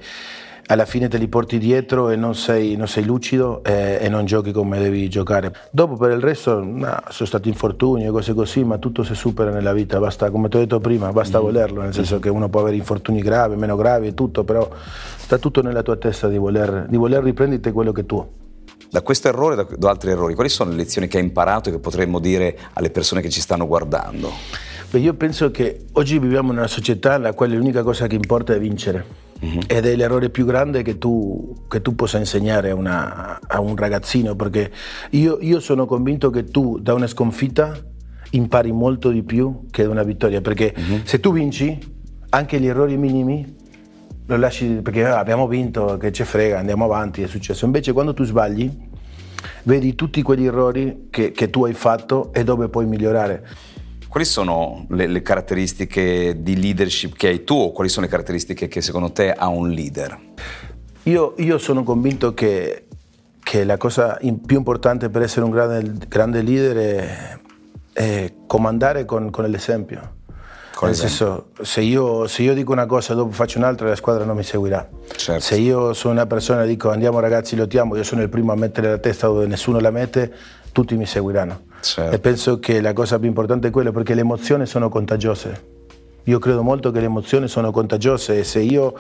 alla 0.71 0.85
fine 0.85 1.09
te 1.09 1.19
li 1.19 1.27
porti 1.27 1.59
dietro 1.59 2.11
e 2.11 2.17
non 2.17 2.35
sei, 2.35 2.77
non 2.77 2.87
sei 2.87 3.05
lucido 3.05 3.63
e, 3.65 3.99
e, 4.01 4.09
non 4.09 4.25
giochi 4.25 4.53
come 4.53 4.79
devi 4.79 5.09
giocare. 5.09 5.53
Dopo 5.71 5.97
per 5.97 6.13
il 6.13 6.21
resto 6.21 6.63
no, 6.63 6.97
sono 7.09 7.29
stati 7.29 7.49
infortuni 7.49 8.07
e 8.07 8.11
cose 8.11 8.35
così, 8.35 8.63
ma 8.63 8.79
tutto 8.79 9.03
si 9.03 9.15
supera 9.15 9.51
nella 9.51 9.73
vita, 9.73 9.99
basta, 9.99 10.31
come 10.31 10.49
ti 10.49 10.57
ho 10.57 10.61
detto 10.61 10.79
prima, 10.79 11.11
basta 11.13 11.41
mm. 11.41 11.43
volerlo, 11.43 11.81
nel 11.83 11.93
senso 11.93 12.21
che 12.21 12.29
uno 12.29 12.49
può 12.49 12.61
avere 12.61 12.77
infortuni 12.77 13.21
gravi, 13.21 13.57
meno 13.57 13.75
gravi 13.75 14.09
e 14.09 14.15
tutto, 14.15 14.45
però 14.45 14.69
sta 15.17 15.39
tutto 15.39 15.61
nella 15.61 15.83
tua 15.83 15.97
testa 15.97 16.29
di 16.29 16.39
voler, 16.39 16.87
di 16.89 16.97
voler 16.97 17.25
riprenderti 17.25 17.73
quello 17.73 17.91
che 17.91 18.07
tu 18.07 18.19
hai. 18.19 18.40
Da 18.91 19.03
questo 19.03 19.29
errore 19.29 19.69
e 19.71 19.77
da 19.79 19.89
altri 19.89 20.11
errori, 20.11 20.35
quali 20.35 20.49
sono 20.49 20.71
le 20.71 20.77
lezioni 20.77 21.07
che 21.07 21.19
hai 21.19 21.23
imparato 21.23 21.69
e 21.69 21.73
che 21.73 21.79
potremmo 21.79 22.19
dire 22.19 22.59
alle 22.73 22.91
persone 22.91 23.21
che 23.21 23.31
ci 23.31 23.41
stanno 23.41 23.69
guardando? 23.69 24.33
Beh, 24.91 24.99
io 24.99 25.15
penso 25.15 25.53
che 25.53 25.87
oggi 25.93 26.19
viviamo 26.19 26.51
in 26.51 26.59
una 26.59 26.67
società 26.67 27.17
nella 27.17 27.33
quale 27.33 27.55
l'unica 27.55 27.85
cosa 27.85 28.09
che 28.09 28.17
importa 28.17 28.53
è 28.53 28.59
vincere. 28.59 29.29
Uh-huh. 29.39 29.61
Ed 29.69 29.87
è 29.87 29.95
l'errore 29.95 30.29
più 30.31 30.45
grande 30.45 30.83
che 30.83 30.99
tu, 30.99 31.67
che 31.69 31.81
tu 31.81 31.95
possa 31.95 32.19
insegnare 32.19 32.71
a, 32.71 32.75
una, 32.75 33.39
a, 33.47 33.61
un 33.61 33.77
ragazzino, 33.77 34.35
perché 34.35 34.73
io, 35.11 35.39
io 35.41 35.61
sono 35.61 35.87
convinto 35.87 36.31
che 36.31 36.47
tu 36.47 36.81
da 36.81 36.93
una 36.93 37.07
sconfitta 37.07 37.73
impari 38.31 38.73
molto 38.73 39.11
di 39.11 39.23
più 39.23 39.67
che 39.71 39.85
da 39.85 39.91
una 39.91 40.03
vittoria, 40.03 40.41
perché 40.41 40.75
uh-huh. 40.77 41.01
se 41.05 41.21
tu 41.21 41.33
vinci, 41.33 41.79
anche 42.31 42.59
gli 42.59 42.67
errori 42.67 42.97
minimi 42.97 43.59
lo 44.31 44.37
lasci 44.37 44.67
perché 44.83 45.05
ah, 45.05 45.19
abbiamo 45.19 45.49
vinto, 45.49 45.97
che 45.97 46.13
ci 46.13 46.25
frega, 46.25 46.59
andiamo 46.59 46.85
avanti, 46.85 47.23
è 47.23 47.27
successo. 47.27 47.65
Invece 47.65 47.93
quando 47.93 48.15
tu 48.15 48.25
sbagli, 48.25 48.71
vedi 49.65 49.95
tutti 49.95 50.23
quegli 50.23 50.47
errori 50.47 51.09
che, 51.11 51.33
che 51.33 51.51
tu 51.51 51.65
hai 51.65 51.75
fatto 51.75 52.33
e 52.33 52.45
dove 52.45 52.69
puoi 52.69 52.87
migliorare. 52.87 53.47
Quali 54.09 54.27
sono 54.27 54.87
le, 54.91 55.07
le, 55.07 55.23
caratteristiche 55.23 56.43
di 56.43 56.61
leadership 56.61 57.15
che 57.17 57.29
hai 57.29 57.45
tu 57.45 57.55
o 57.55 57.73
quali 57.73 57.89
sono 57.89 58.07
le 58.07 58.11
caratteristiche 58.11 58.67
che 58.67 58.81
secondo 58.81 59.13
te 59.13 59.33
ha 59.33 59.49
un 59.49 59.69
leader? 59.69 60.19
Io, 61.05 61.35
io 61.39 61.59
sono 61.59 61.83
convinto 61.83 62.35
che, 62.35 62.87
che 63.43 63.65
la 63.65 63.77
cosa 63.77 64.19
in, 64.23 64.41
più 64.41 64.57
importante 64.57 65.11
per 65.11 65.23
essere 65.23 65.45
un 65.45 65.51
grande, 65.51 65.93
grande 66.09 66.43
leader 66.43 66.77
è, 66.77 67.39
è 67.93 68.33
comandare 68.47 69.05
con, 69.05 69.31
con 69.31 69.49
l'esempio 69.49 70.19
Nel 70.87 70.95
senso, 70.95 71.49
se 71.61 71.81
io, 71.81 72.27
se 72.27 72.43
io, 72.43 72.55
dico 72.55 72.73
una 72.73 72.87
cosa 72.87 73.13
e 73.13 73.17
dopo 73.17 73.33
faccio 73.33 73.59
un'altra, 73.59 73.89
la 73.89 73.97
squadra 73.97 74.25
non 74.25 74.37
mi 74.37 74.43
seguirà. 74.43 74.89
Certo. 75.15 75.41
Se 75.41 75.57
io 75.57 75.93
sono 75.93 76.15
una 76.15 76.27
persona 76.27 76.65
e 76.65 76.67
dico 76.67 76.91
andiamo 76.91 77.21
ragazzi, 77.21 77.57
lottiamo, 77.57 77.97
io 77.97 78.03
sono 78.03 78.23
il 78.23 78.29
primo 78.29 78.53
a 78.53 78.57
mettere 78.57 78.91
la 78.91 78.99
testa 78.99 79.27
dove 79.27 79.47
nessuno 79.47 79.79
la 79.81 79.91
mette, 79.91 80.33
tutti 80.73 80.97
mi 80.97 81.07
seguiranno. 81.07 81.63
Certo. 81.81 82.15
E 82.15 82.19
penso 82.19 82.59
che 82.59 82.81
la 82.81 82.93
cosa 82.93 83.19
più 83.19 83.29
importante 83.29 83.69
è 83.69 83.71
quello, 83.71 83.93
perché 83.93 84.15
le 84.15 84.21
emozioni 84.21 84.67
sono 84.67 84.89
contagiose. 84.89 85.79
Io 86.25 86.39
credo 86.39 86.63
molto 86.63 86.91
che 86.91 87.01
le 87.01 87.07
emozioni 87.07 87.49
sono 87.49 87.71
contagiose 87.71 88.39
e 88.39 88.45
se 88.45 88.61
io 88.61 88.95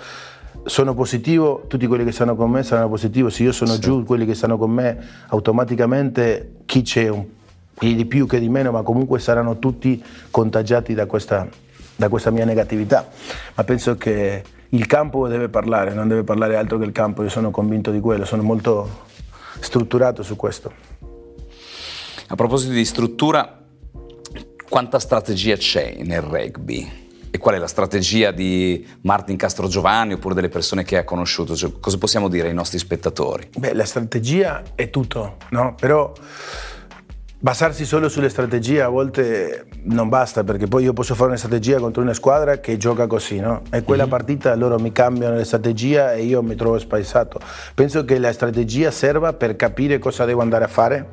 sono 0.64 0.94
positivo, 0.94 1.64
tutti 1.66 1.86
quelli 1.86 2.04
che 2.04 2.12
stanno 2.12 2.34
con 2.34 2.50
me 2.50 2.62
saranno 2.62 2.88
positivi, 2.88 3.30
se 3.30 3.42
io 3.42 3.52
sono 3.52 3.72
sì. 3.72 3.80
giù, 3.80 4.04
quelli 4.04 4.26
che 4.26 4.34
stanno 4.34 4.58
con 4.58 4.70
me, 4.70 4.98
automaticamente 5.28 6.56
chi 6.66 6.82
c'è 6.82 7.08
un 7.08 7.38
di 7.80 8.04
più 8.04 8.26
che 8.26 8.38
di 8.38 8.48
meno, 8.48 8.70
ma 8.70 8.82
comunque 8.82 9.18
saranno 9.18 9.58
tutti 9.58 10.02
contagiati 10.30 10.94
da 10.94 11.06
questa, 11.06 11.48
da 12.00 12.08
questa 12.08 12.30
mia 12.30 12.46
negatività. 12.46 13.06
Ma 13.54 13.62
penso 13.62 13.96
che 13.96 14.42
il 14.70 14.86
campo 14.86 15.28
deve 15.28 15.50
parlare, 15.50 15.92
non 15.92 16.08
deve 16.08 16.24
parlare 16.24 16.56
altro 16.56 16.78
che 16.78 16.84
il 16.84 16.92
campo, 16.92 17.22
io 17.22 17.28
sono 17.28 17.50
convinto 17.50 17.90
di 17.90 18.00
quello, 18.00 18.24
sono 18.24 18.42
molto 18.42 19.04
strutturato 19.60 20.22
su 20.22 20.34
questo. 20.34 20.72
A 22.28 22.34
proposito 22.34 22.72
di 22.72 22.84
struttura, 22.86 23.60
quanta 24.66 24.98
strategia 24.98 25.56
c'è 25.56 25.98
nel 26.02 26.22
rugby? 26.22 27.08
E 27.32 27.38
qual 27.38 27.54
è 27.54 27.58
la 27.58 27.68
strategia 27.68 28.30
di 28.30 28.84
Martin 29.02 29.36
Castro 29.36 29.68
Giovanni 29.68 30.14
oppure 30.14 30.34
delle 30.34 30.48
persone 30.48 30.84
che 30.84 30.96
ha 30.96 31.04
conosciuto? 31.04 31.54
Cioè, 31.54 31.78
cosa 31.78 31.98
possiamo 31.98 32.28
dire 32.28 32.48
ai 32.48 32.54
nostri 32.54 32.78
spettatori? 32.78 33.50
Beh, 33.56 33.74
la 33.74 33.84
strategia 33.84 34.62
è 34.74 34.88
tutto, 34.88 35.36
no? 35.50 35.74
Però 35.78 36.12
basarsi 37.42 37.86
solo 37.86 38.10
sulle 38.10 38.28
strategie 38.28 38.82
a 38.82 38.88
volte 38.88 39.64
non 39.84 40.10
basta, 40.10 40.44
perché 40.44 40.66
poi 40.66 40.84
io 40.84 40.92
posso 40.92 41.14
fare 41.14 41.28
una 41.28 41.38
strategia 41.38 41.78
contro 41.78 42.02
una 42.02 42.12
squadra 42.12 42.60
che 42.60 42.76
gioca 42.76 43.06
così, 43.06 43.40
no? 43.40 43.62
E 43.70 43.82
quella 43.82 44.02
mm-hmm. 44.02 44.12
partita 44.12 44.54
loro 44.54 44.78
mi 44.78 44.92
cambiano 44.92 45.36
la 45.36 45.44
strategia 45.44 46.12
e 46.12 46.22
io 46.22 46.42
mi 46.42 46.54
trovo 46.54 46.78
spaesato. 46.78 47.40
Penso 47.74 48.04
che 48.04 48.18
la 48.18 48.32
strategia 48.32 48.90
serva 48.90 49.32
per 49.32 49.56
capire 49.56 49.98
cosa 49.98 50.26
devo 50.26 50.42
andare 50.42 50.64
a 50.64 50.68
fare 50.68 51.08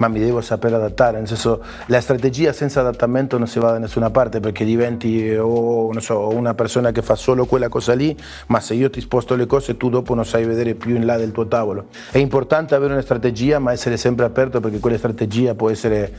ma 0.00 0.08
mi 0.08 0.18
devo 0.18 0.40
sapere 0.40 0.76
adattare, 0.76 1.18
nel 1.18 1.26
senso 1.26 1.62
la 1.86 2.00
strategia 2.00 2.52
senza 2.52 2.80
adattamento 2.80 3.36
non 3.36 3.46
si 3.46 3.58
va 3.58 3.72
da 3.72 3.78
nessuna 3.78 4.10
parte 4.10 4.40
perché 4.40 4.64
diventi 4.64 5.30
o, 5.34 5.98
so, 6.00 6.28
una 6.28 6.54
persona 6.54 6.90
che 6.90 7.02
fa 7.02 7.14
solo 7.14 7.44
quella 7.44 7.68
cosa 7.68 7.92
lì, 7.92 8.16
ma 8.46 8.60
se 8.60 8.74
io 8.74 8.88
ti 8.88 9.00
sposto 9.00 9.36
le 9.36 9.44
cose 9.44 9.76
tu 9.76 9.90
dopo 9.90 10.14
non 10.14 10.24
sai 10.24 10.46
vedere 10.46 10.74
più 10.74 10.96
in 10.96 11.04
là 11.04 11.18
del 11.18 11.32
tuo 11.32 11.46
tavolo. 11.46 11.88
È 12.10 12.16
importante 12.16 12.74
avere 12.74 12.94
una 12.94 13.02
strategia 13.02 13.58
ma 13.58 13.72
essere 13.72 13.98
sempre 13.98 14.24
aperto 14.24 14.60
perché 14.60 14.78
quella 14.78 14.96
strategia 14.96 15.54
può 15.54 15.68
essere 15.68 16.12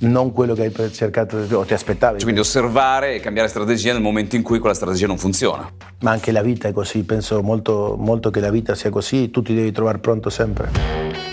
non 0.00 0.32
quello 0.32 0.54
che 0.54 0.64
hai 0.64 0.92
cercato 0.92 1.38
o 1.38 1.64
ti 1.64 1.72
aspettavi. 1.72 2.16
Cioè, 2.16 2.22
quindi 2.22 2.40
osservare 2.40 3.14
e 3.14 3.20
cambiare 3.20 3.48
strategia 3.48 3.94
nel 3.94 4.02
momento 4.02 4.36
in 4.36 4.42
cui 4.42 4.58
quella 4.58 4.74
strategia 4.74 5.06
non 5.06 5.16
funziona. 5.16 5.70
Ma 6.00 6.10
anche 6.10 6.32
la 6.32 6.42
vita 6.42 6.68
è 6.68 6.72
così, 6.72 7.02
penso 7.04 7.42
molto, 7.42 7.96
molto 7.98 8.28
che 8.30 8.40
la 8.40 8.50
vita 8.50 8.74
sia 8.74 8.90
così, 8.90 9.30
tu 9.30 9.40
ti 9.40 9.54
devi 9.54 9.72
trovare 9.72 9.98
pronto 9.98 10.28
sempre. 10.28 11.29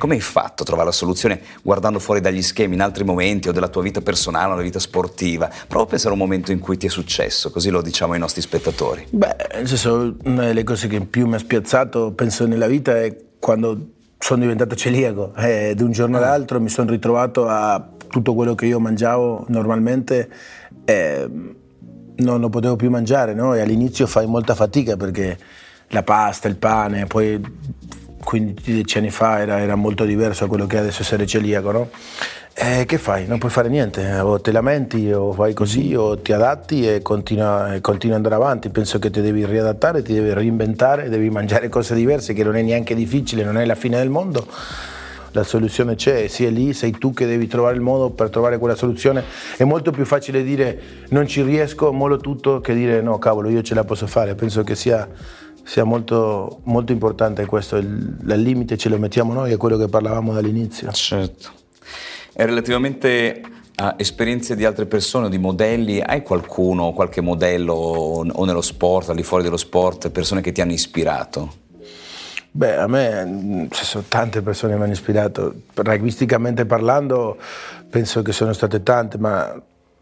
Come 0.00 0.14
hai 0.14 0.20
fatto 0.22 0.62
a 0.62 0.64
trovare 0.64 0.88
la 0.88 0.94
soluzione 0.94 1.42
guardando 1.60 1.98
fuori 1.98 2.22
dagli 2.22 2.40
schemi 2.40 2.72
in 2.74 2.80
altri 2.80 3.04
momenti 3.04 3.50
o 3.50 3.52
della 3.52 3.68
tua 3.68 3.82
vita 3.82 4.00
personale 4.00 4.46
o 4.46 4.50
della 4.52 4.62
vita 4.62 4.78
sportiva? 4.78 5.50
Prova 5.68 5.84
a 5.84 5.88
pensare 5.88 6.08
a 6.08 6.12
un 6.14 6.20
momento 6.20 6.52
in 6.52 6.58
cui 6.58 6.78
ti 6.78 6.86
è 6.86 6.88
successo, 6.88 7.50
così 7.50 7.68
lo 7.68 7.82
diciamo 7.82 8.14
ai 8.14 8.18
nostri 8.18 8.40
spettatori. 8.40 9.06
Beh, 9.10 9.36
nel 9.56 9.68
senso, 9.68 10.16
una 10.24 10.46
delle 10.46 10.64
cose 10.64 10.88
che 10.88 11.02
più 11.02 11.26
mi 11.26 11.34
ha 11.34 11.38
spiazzato, 11.38 12.12
penso, 12.12 12.46
nella 12.46 12.66
vita 12.66 12.96
è 12.96 13.14
quando 13.38 13.88
sono 14.16 14.40
diventato 14.40 14.74
celiaco 14.74 15.34
e 15.36 15.74
da 15.76 15.84
un 15.84 15.92
giorno 15.92 16.16
ah. 16.16 16.20
all'altro 16.20 16.58
mi 16.62 16.70
sono 16.70 16.90
ritrovato 16.90 17.46
a 17.46 17.86
tutto 18.08 18.32
quello 18.34 18.54
che 18.54 18.64
io 18.64 18.80
mangiavo 18.80 19.44
normalmente 19.48 20.30
eh, 20.86 21.28
non 22.16 22.40
lo 22.40 22.48
potevo 22.48 22.76
più 22.76 22.88
mangiare 22.88 23.34
no? 23.34 23.54
e 23.54 23.60
all'inizio 23.60 24.06
fai 24.06 24.26
molta 24.26 24.54
fatica 24.54 24.96
perché 24.96 25.38
la 25.88 26.02
pasta, 26.02 26.48
il 26.48 26.56
pane, 26.56 27.06
poi 27.06 27.40
15 28.22 28.98
anni 28.98 29.10
fa 29.10 29.40
era, 29.40 29.60
era, 29.60 29.74
molto 29.74 30.04
diverso 30.04 30.44
da 30.44 30.48
quello 30.48 30.66
che 30.66 30.76
è 30.76 30.80
adesso 30.80 31.02
essere 31.02 31.26
celiaco, 31.26 31.70
no? 31.72 31.90
E 32.52 32.84
che 32.84 32.98
fai? 32.98 33.26
Non 33.26 33.38
puoi 33.38 33.50
fare 33.50 33.68
niente, 33.68 34.18
o 34.18 34.40
te 34.40 34.52
lamenti 34.52 35.10
o 35.10 35.32
fai 35.32 35.54
così 35.54 35.94
o 35.94 36.18
ti 36.18 36.32
adatti 36.32 36.86
e 36.86 37.00
continua, 37.00 37.74
e 37.74 37.80
continua 37.80 38.16
ad 38.16 38.24
andare 38.24 38.42
avanti. 38.42 38.68
Penso 38.68 38.98
che 38.98 39.10
ti 39.10 39.22
devi 39.22 39.46
riadattare, 39.46 40.02
ti 40.02 40.12
devi 40.12 40.32
reinventare, 40.34 41.08
devi 41.08 41.30
mangiare 41.30 41.68
cose 41.68 41.94
diverse 41.94 42.34
che 42.34 42.44
non 42.44 42.56
è 42.56 42.62
neanche 42.62 42.94
difficile, 42.94 43.44
non 43.44 43.56
è 43.56 43.64
la 43.64 43.74
fine 43.74 43.96
del 43.96 44.10
mondo. 44.10 44.46
La 45.32 45.44
soluzione 45.44 45.94
c'è, 45.94 46.26
sia 46.26 46.50
lì, 46.50 46.74
sei 46.74 46.90
tu 46.90 47.14
che 47.14 47.24
devi 47.24 47.46
trovare 47.46 47.76
il 47.76 47.80
modo 47.80 48.10
per 48.10 48.30
trovare 48.30 48.58
quella 48.58 48.74
soluzione. 48.74 49.22
È 49.56 49.62
molto 49.62 49.92
più 49.92 50.04
facile 50.04 50.42
dire 50.42 50.80
non 51.10 51.26
ci 51.28 51.42
riesco, 51.42 51.92
mollo 51.92 52.18
tutto, 52.18 52.60
che 52.60 52.74
dire 52.74 53.00
no, 53.00 53.16
cavolo, 53.18 53.48
io 53.48 53.62
ce 53.62 53.74
la 53.74 53.84
posso 53.84 54.08
fare. 54.08 54.34
Penso 54.34 54.64
che 54.64 54.74
sia 54.74 55.08
sia 55.70 55.84
molto, 55.84 56.62
molto 56.64 56.90
importante 56.90 57.46
questo, 57.46 57.76
il, 57.76 58.16
il, 58.20 58.40
limite 58.42 58.76
ce 58.76 58.88
lo 58.88 58.98
mettiamo 58.98 59.32
noi, 59.32 59.52
è 59.52 59.56
quello 59.56 59.76
che 59.76 59.86
parlavamo 59.86 60.32
dall'inizio. 60.32 60.90
Certo. 60.90 61.50
E 62.32 62.44
relativamente 62.44 63.40
a 63.76 63.94
esperienze 63.96 64.56
di 64.56 64.64
altre 64.64 64.86
persone, 64.86 65.28
di 65.28 65.38
modelli, 65.38 66.00
hai 66.00 66.24
qualcuno, 66.24 66.92
qualche 66.92 67.20
modello 67.20 67.74
o 67.74 68.44
nello 68.44 68.62
sport, 68.62 69.10
al 69.10 69.14
di 69.14 69.22
fuori 69.22 69.44
dello 69.44 69.56
sport, 69.56 70.10
persone 70.10 70.40
che 70.40 70.50
ti 70.50 70.60
hanno 70.60 70.72
ispirato? 70.72 71.54
Beh, 72.50 72.76
a 72.76 72.88
me 72.88 73.68
ci 73.70 73.84
sono 73.84 74.02
tante 74.08 74.42
persone 74.42 74.72
che 74.72 74.78
mi 74.78 74.84
hanno 74.84 74.92
ispirato. 74.92 75.54
Rugbisticamente 75.72 76.66
parlando, 76.66 77.38
penso 77.88 78.22
che 78.22 78.32
sono 78.32 78.52
state 78.54 78.82
tante, 78.82 79.18
ma 79.18 79.54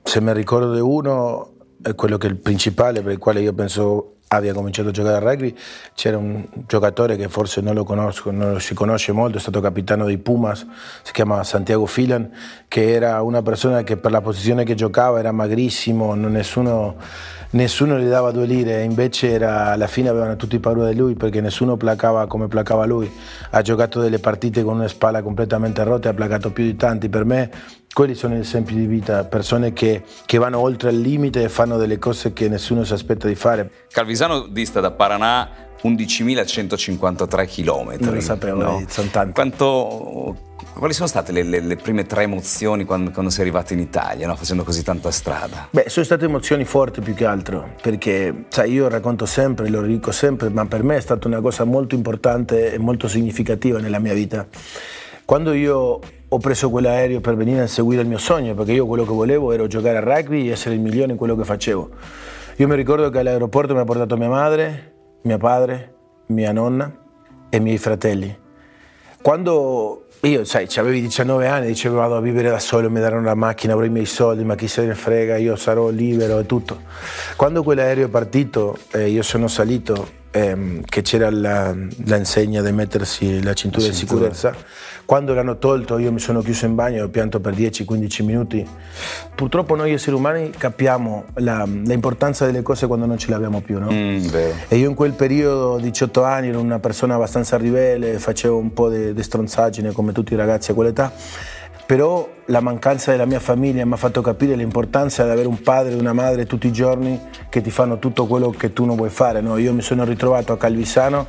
se 0.02 0.20
mi 0.22 0.32
ricordo 0.32 0.72
di 0.72 0.80
uno, 0.80 1.52
è 1.82 1.94
quello 1.94 2.16
che 2.16 2.26
è 2.26 2.30
il 2.30 2.36
principale, 2.36 3.02
per 3.02 3.12
il 3.12 3.18
quale 3.18 3.42
io 3.42 3.52
penso 3.52 4.14
abbia 4.28 4.52
cominciato 4.52 4.88
a 4.88 4.92
giocare 4.92 5.16
a 5.16 5.30
rugby, 5.30 5.54
c'era 5.94 6.18
un 6.18 6.44
giocatore 6.66 7.16
che 7.16 7.28
forse 7.28 7.60
non 7.60 7.74
lo 7.74 7.84
conosco, 7.84 8.30
non 8.30 8.52
lo 8.52 8.58
si 8.58 8.74
conosce 8.74 9.12
molto, 9.12 9.38
è 9.38 9.40
stato 9.40 9.60
capitano 9.60 10.04
dei 10.04 10.18
Pumas, 10.18 10.66
si 11.02 11.12
chiama 11.12 11.42
Santiago 11.44 11.86
Filan, 11.86 12.30
che 12.68 12.92
era 12.92 13.22
una 13.22 13.42
persona 13.42 13.82
che 13.82 13.96
per 13.96 14.10
la 14.10 14.20
posizione 14.20 14.64
che 14.64 14.74
giocava 14.74 15.18
era 15.18 15.32
magrissimo, 15.32 16.14
nessuno, 16.14 16.96
nessuno 17.50 17.98
gli 17.98 18.08
dava 18.08 18.30
due 18.30 18.44
lire, 18.44 18.82
invece 18.82 19.30
era, 19.30 19.66
alla 19.70 19.86
fine 19.86 20.10
avevano 20.10 20.36
tutti 20.36 20.58
paura 20.58 20.88
di 20.88 20.96
lui 20.96 21.14
perché 21.14 21.40
nessuno 21.40 21.76
placava 21.76 22.26
come 22.26 22.48
placava 22.48 22.84
lui. 22.84 23.10
Ha 23.50 23.62
giocato 23.62 24.00
delle 24.00 24.18
partite 24.18 24.62
con 24.62 24.74
una 24.76 24.88
spalla 24.88 25.22
completamente 25.22 25.82
rotta, 25.84 26.10
ha 26.10 26.14
placato 26.14 26.50
più 26.50 26.64
di 26.64 26.76
tanti. 26.76 27.08
Per 27.08 27.24
me 27.24 27.50
quelli 27.92 28.14
sono 28.14 28.34
gli 28.36 28.40
esempi 28.40 28.74
di 28.74 28.86
vita, 28.86 29.24
persone 29.24 29.72
che, 29.72 30.02
che, 30.24 30.38
vanno 30.38 30.58
oltre 30.58 30.90
il 30.90 31.00
limite 31.00 31.42
e 31.42 31.48
fanno 31.48 31.76
delle 31.76 31.98
cose 31.98 32.32
che 32.32 32.48
nessuno 32.48 32.84
si 32.84 32.92
aspetta 32.92 33.26
di 33.26 33.34
fare. 33.34 33.70
Calvisano 33.90 34.46
dista 34.46 34.80
da 34.80 34.90
Paranà 34.90 35.66
11.153 35.82 37.46
km. 37.46 37.96
Non 38.00 38.14
lo 38.14 38.20
sapevo, 38.20 38.62
no? 38.62 38.84
sono 38.88 39.08
tanti. 39.10 39.32
Quanto, 39.32 40.36
quali 40.74 40.92
sono 40.92 41.06
state 41.06 41.32
le, 41.32 41.42
le, 41.42 41.60
le 41.60 41.76
prime 41.76 42.04
tre 42.04 42.22
emozioni 42.22 42.84
quando, 42.84 43.10
quando 43.10 43.30
sei 43.30 43.42
arrivato 43.42 43.72
in 43.72 43.78
Italia, 43.80 44.26
no? 44.26 44.36
facendo 44.36 44.64
così 44.64 44.82
tanta 44.82 45.10
strada? 45.10 45.68
Beh, 45.70 45.84
sono 45.88 46.04
state 46.04 46.24
emozioni 46.24 46.64
forti 46.64 47.00
più 47.00 47.14
che 47.14 47.24
altro, 47.24 47.74
perché 47.80 48.46
sai, 48.48 48.72
io 48.72 48.88
racconto 48.88 49.26
sempre, 49.26 49.68
lo 49.68 49.82
dico 49.82 50.10
sempre, 50.10 50.48
ma 50.50 50.66
per 50.66 50.82
me 50.82 50.96
è 50.96 51.00
stata 51.00 51.28
una 51.28 51.40
cosa 51.40 51.64
molto 51.64 51.94
importante 51.94 52.72
e 52.72 52.78
molto 52.78 53.08
significativa 53.08 53.78
nella 53.78 53.98
mia 53.98 54.14
vita. 54.14 54.46
Quando 55.24 55.52
io 55.52 56.00
ho 56.30 56.38
preso 56.38 56.68
quell'aereo 56.68 57.20
per 57.20 57.36
venire 57.36 57.62
a 57.62 57.66
seguire 57.66 58.02
il 58.02 58.08
mio 58.08 58.18
sogno, 58.18 58.54
perché 58.54 58.72
io 58.72 58.86
quello 58.86 59.04
che 59.04 59.12
volevo 59.12 59.52
era 59.52 59.66
giocare 59.66 59.96
a 59.96 60.00
rugby 60.00 60.48
e 60.48 60.52
essere 60.52 60.74
il 60.74 60.80
migliore 60.80 61.12
in 61.12 61.16
quello 61.16 61.34
che 61.34 61.44
facevo. 61.44 61.90
Io 62.56 62.68
mi 62.68 62.76
ricordo 62.76 63.08
che 63.08 63.18
all'aeroporto 63.18 63.72
mi 63.72 63.80
ha 63.80 63.84
portato 63.84 64.16
mia 64.16 64.28
madre, 64.28 64.92
mio 65.22 65.38
padre, 65.38 65.94
mia 66.26 66.52
nonna 66.52 66.92
e 67.48 67.56
i 67.56 67.60
miei 67.60 67.78
fratelli. 67.78 68.36
Quando 69.22 70.04
io, 70.22 70.44
sai, 70.44 70.68
avevi 70.76 71.00
19 71.00 71.46
anni, 71.46 71.66
dicevo 71.68 71.96
vado 71.96 72.16
a 72.16 72.20
vivere 72.20 72.50
da 72.50 72.58
solo, 72.58 72.90
mi 72.90 73.00
daranno 73.00 73.24
la 73.24 73.34
macchina, 73.34 73.72
avrò 73.72 73.84
i 73.84 73.90
miei 73.90 74.04
soldi, 74.04 74.44
ma 74.44 74.54
chi 74.54 74.68
se 74.68 74.84
ne 74.84 74.94
frega, 74.94 75.36
io 75.36 75.56
sarò 75.56 75.88
libero 75.88 76.40
e 76.40 76.46
tutto. 76.46 76.82
Quando 77.36 77.62
quell'aereo 77.62 78.06
è 78.06 78.10
partito, 78.10 78.76
eh, 78.92 79.08
io 79.08 79.22
sono 79.22 79.46
salito, 79.48 80.08
ehm, 80.30 80.82
che 80.84 81.02
c'era 81.02 81.30
la, 81.30 81.72
l'insegna 82.04 82.62
di 82.62 82.72
mettersi 82.72 83.42
la 83.42 83.54
cintura 83.54 83.86
la 83.86 83.90
di 83.90 83.96
sicurezza, 83.96 84.54
quando 85.04 85.34
l'hanno 85.34 85.58
tolto 85.58 85.98
io 85.98 86.12
mi 86.12 86.18
sono 86.18 86.42
chiuso 86.42 86.66
in 86.66 86.74
bagno 86.74 86.98
e 86.98 87.00
ho 87.02 87.08
pianto 87.08 87.40
per 87.40 87.54
10-15 87.54 88.24
minuti. 88.24 88.66
Purtroppo 89.34 89.74
noi 89.74 89.92
esseri 89.92 90.16
umani 90.16 90.50
capiamo 90.50 91.24
la, 91.34 91.64
l'importanza 91.64 92.44
delle 92.44 92.62
cose 92.62 92.86
quando 92.86 93.06
non 93.06 93.18
ce 93.18 93.28
le 93.28 93.34
abbiamo 93.34 93.60
più, 93.60 93.78
no? 93.78 93.90
Mm, 93.90 94.26
e 94.68 94.76
io 94.76 94.88
in 94.88 94.94
quel 94.94 95.12
periodo, 95.12 95.78
18 95.78 96.22
anni, 96.22 96.48
ero 96.48 96.60
una 96.60 96.78
persona 96.78 97.14
abbastanza 97.14 97.56
ribelle, 97.56 98.18
facevo 98.18 98.56
un 98.56 98.72
po' 98.72 98.88
di 98.88 99.22
stronzaggine 99.22 99.92
come 99.92 100.12
tutti 100.12 100.34
i 100.34 100.36
ragazzi 100.36 100.70
a 100.70 100.74
quell'età 100.74 101.12
però 101.88 102.28
la 102.44 102.60
mancanza 102.60 103.12
della 103.12 103.24
mia 103.24 103.40
famiglia 103.40 103.82
mi 103.86 103.94
ha 103.94 103.96
fatto 103.96 104.20
capire 104.20 104.54
l'importanza 104.54 105.24
di 105.24 105.30
avere 105.30 105.48
un 105.48 105.62
padre 105.62 105.92
e 105.92 105.96
una 105.96 106.12
madre 106.12 106.44
tutti 106.44 106.66
i 106.66 106.70
giorni 106.70 107.18
che 107.48 107.62
ti 107.62 107.70
fanno 107.70 107.98
tutto 107.98 108.26
quello 108.26 108.50
che 108.50 108.74
tu 108.74 108.84
non 108.84 108.94
vuoi 108.94 109.08
fare. 109.08 109.40
No? 109.40 109.56
Io 109.56 109.72
mi 109.72 109.80
sono 109.80 110.04
ritrovato 110.04 110.52
a 110.52 110.58
Calvisano 110.58 111.26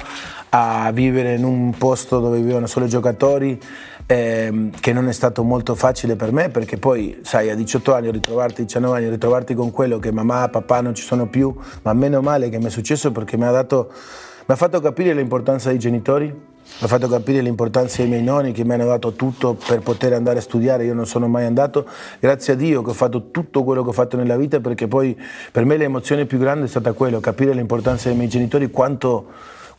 a 0.50 0.92
vivere 0.92 1.36
in 1.36 1.46
un 1.46 1.74
posto 1.78 2.20
dove 2.20 2.40
vivevano 2.40 2.68
solo 2.68 2.88
giocatori, 2.88 3.58
eh, 4.06 4.70
che 4.82 4.92
non 4.92 5.08
è 5.08 5.14
stato 5.14 5.44
molto 5.44 5.76
facile 5.76 6.18
per 6.18 6.34
me 6.34 6.50
perché 6.50 6.76
poi, 6.76 7.20
sai, 7.22 7.50
a 7.50 7.56
18 7.56 7.94
anni, 7.94 8.12
ritrovarti, 8.12 8.64
19 8.64 8.98
anni, 8.98 9.10
ritrovarti 9.10 9.54
con 9.54 9.72
quello 9.72 9.98
che 9.98 10.12
mamma 10.12 10.50
papà 10.50 10.82
non 10.82 10.94
ci 10.94 11.04
sono 11.04 11.28
più, 11.28 11.56
ma 11.84 11.94
meno 11.94 12.20
male 12.20 12.50
che 12.50 12.58
mi 12.58 12.66
è 12.66 12.70
successo 12.70 13.14
perché 13.14 13.38
mi 13.38 13.46
ha 13.46 13.52
dato, 13.52 13.90
mi 14.46 14.54
ha 14.54 14.58
fatto 14.58 14.82
capire 14.82 15.14
l'importanza 15.14 15.70
dei 15.70 15.80
genitori 15.80 16.49
mi 16.80 16.86
ha 16.86 16.88
fatto 16.88 17.08
capire 17.10 17.42
l'importanza 17.42 18.02
dei 18.02 18.10
miei 18.10 18.24
nonni 18.24 18.52
che 18.54 18.64
mi 18.64 18.74
hanno 18.74 18.86
dato 18.86 19.14
tutto 19.14 19.54
per 19.56 19.80
poter 19.80 20.14
andare 20.14 20.40
a 20.40 20.42
studiare, 20.42 20.86
io 20.86 20.94
non 20.94 21.06
sono 21.06 21.28
mai 21.28 21.46
andato, 21.46 21.86
grazie 22.20 22.54
a 22.54 22.56
Dio 22.56 22.82
che 22.82 22.92
ho 22.92 22.94
fatto 22.94 23.32
tutto 23.32 23.64
quello 23.64 23.84
che 23.84 23.90
ho 23.90 23.94
fatto 23.94 24.16
nella 24.16 24.38
vita 24.38 24.60
perché 24.62 24.88
poi 24.88 25.20
per 25.52 25.66
me 25.66 25.76
l'emozione 25.76 26.26
più 26.26 26.38
grande 26.38 26.66
è 26.66 26.70
stata 26.70 26.94
quello, 26.94 27.20
capire 27.20 27.54
l'importanza 27.54 28.08
dei 28.08 28.18
miei 28.18 28.30
genitori, 28.30 28.72
quanto 28.72 29.28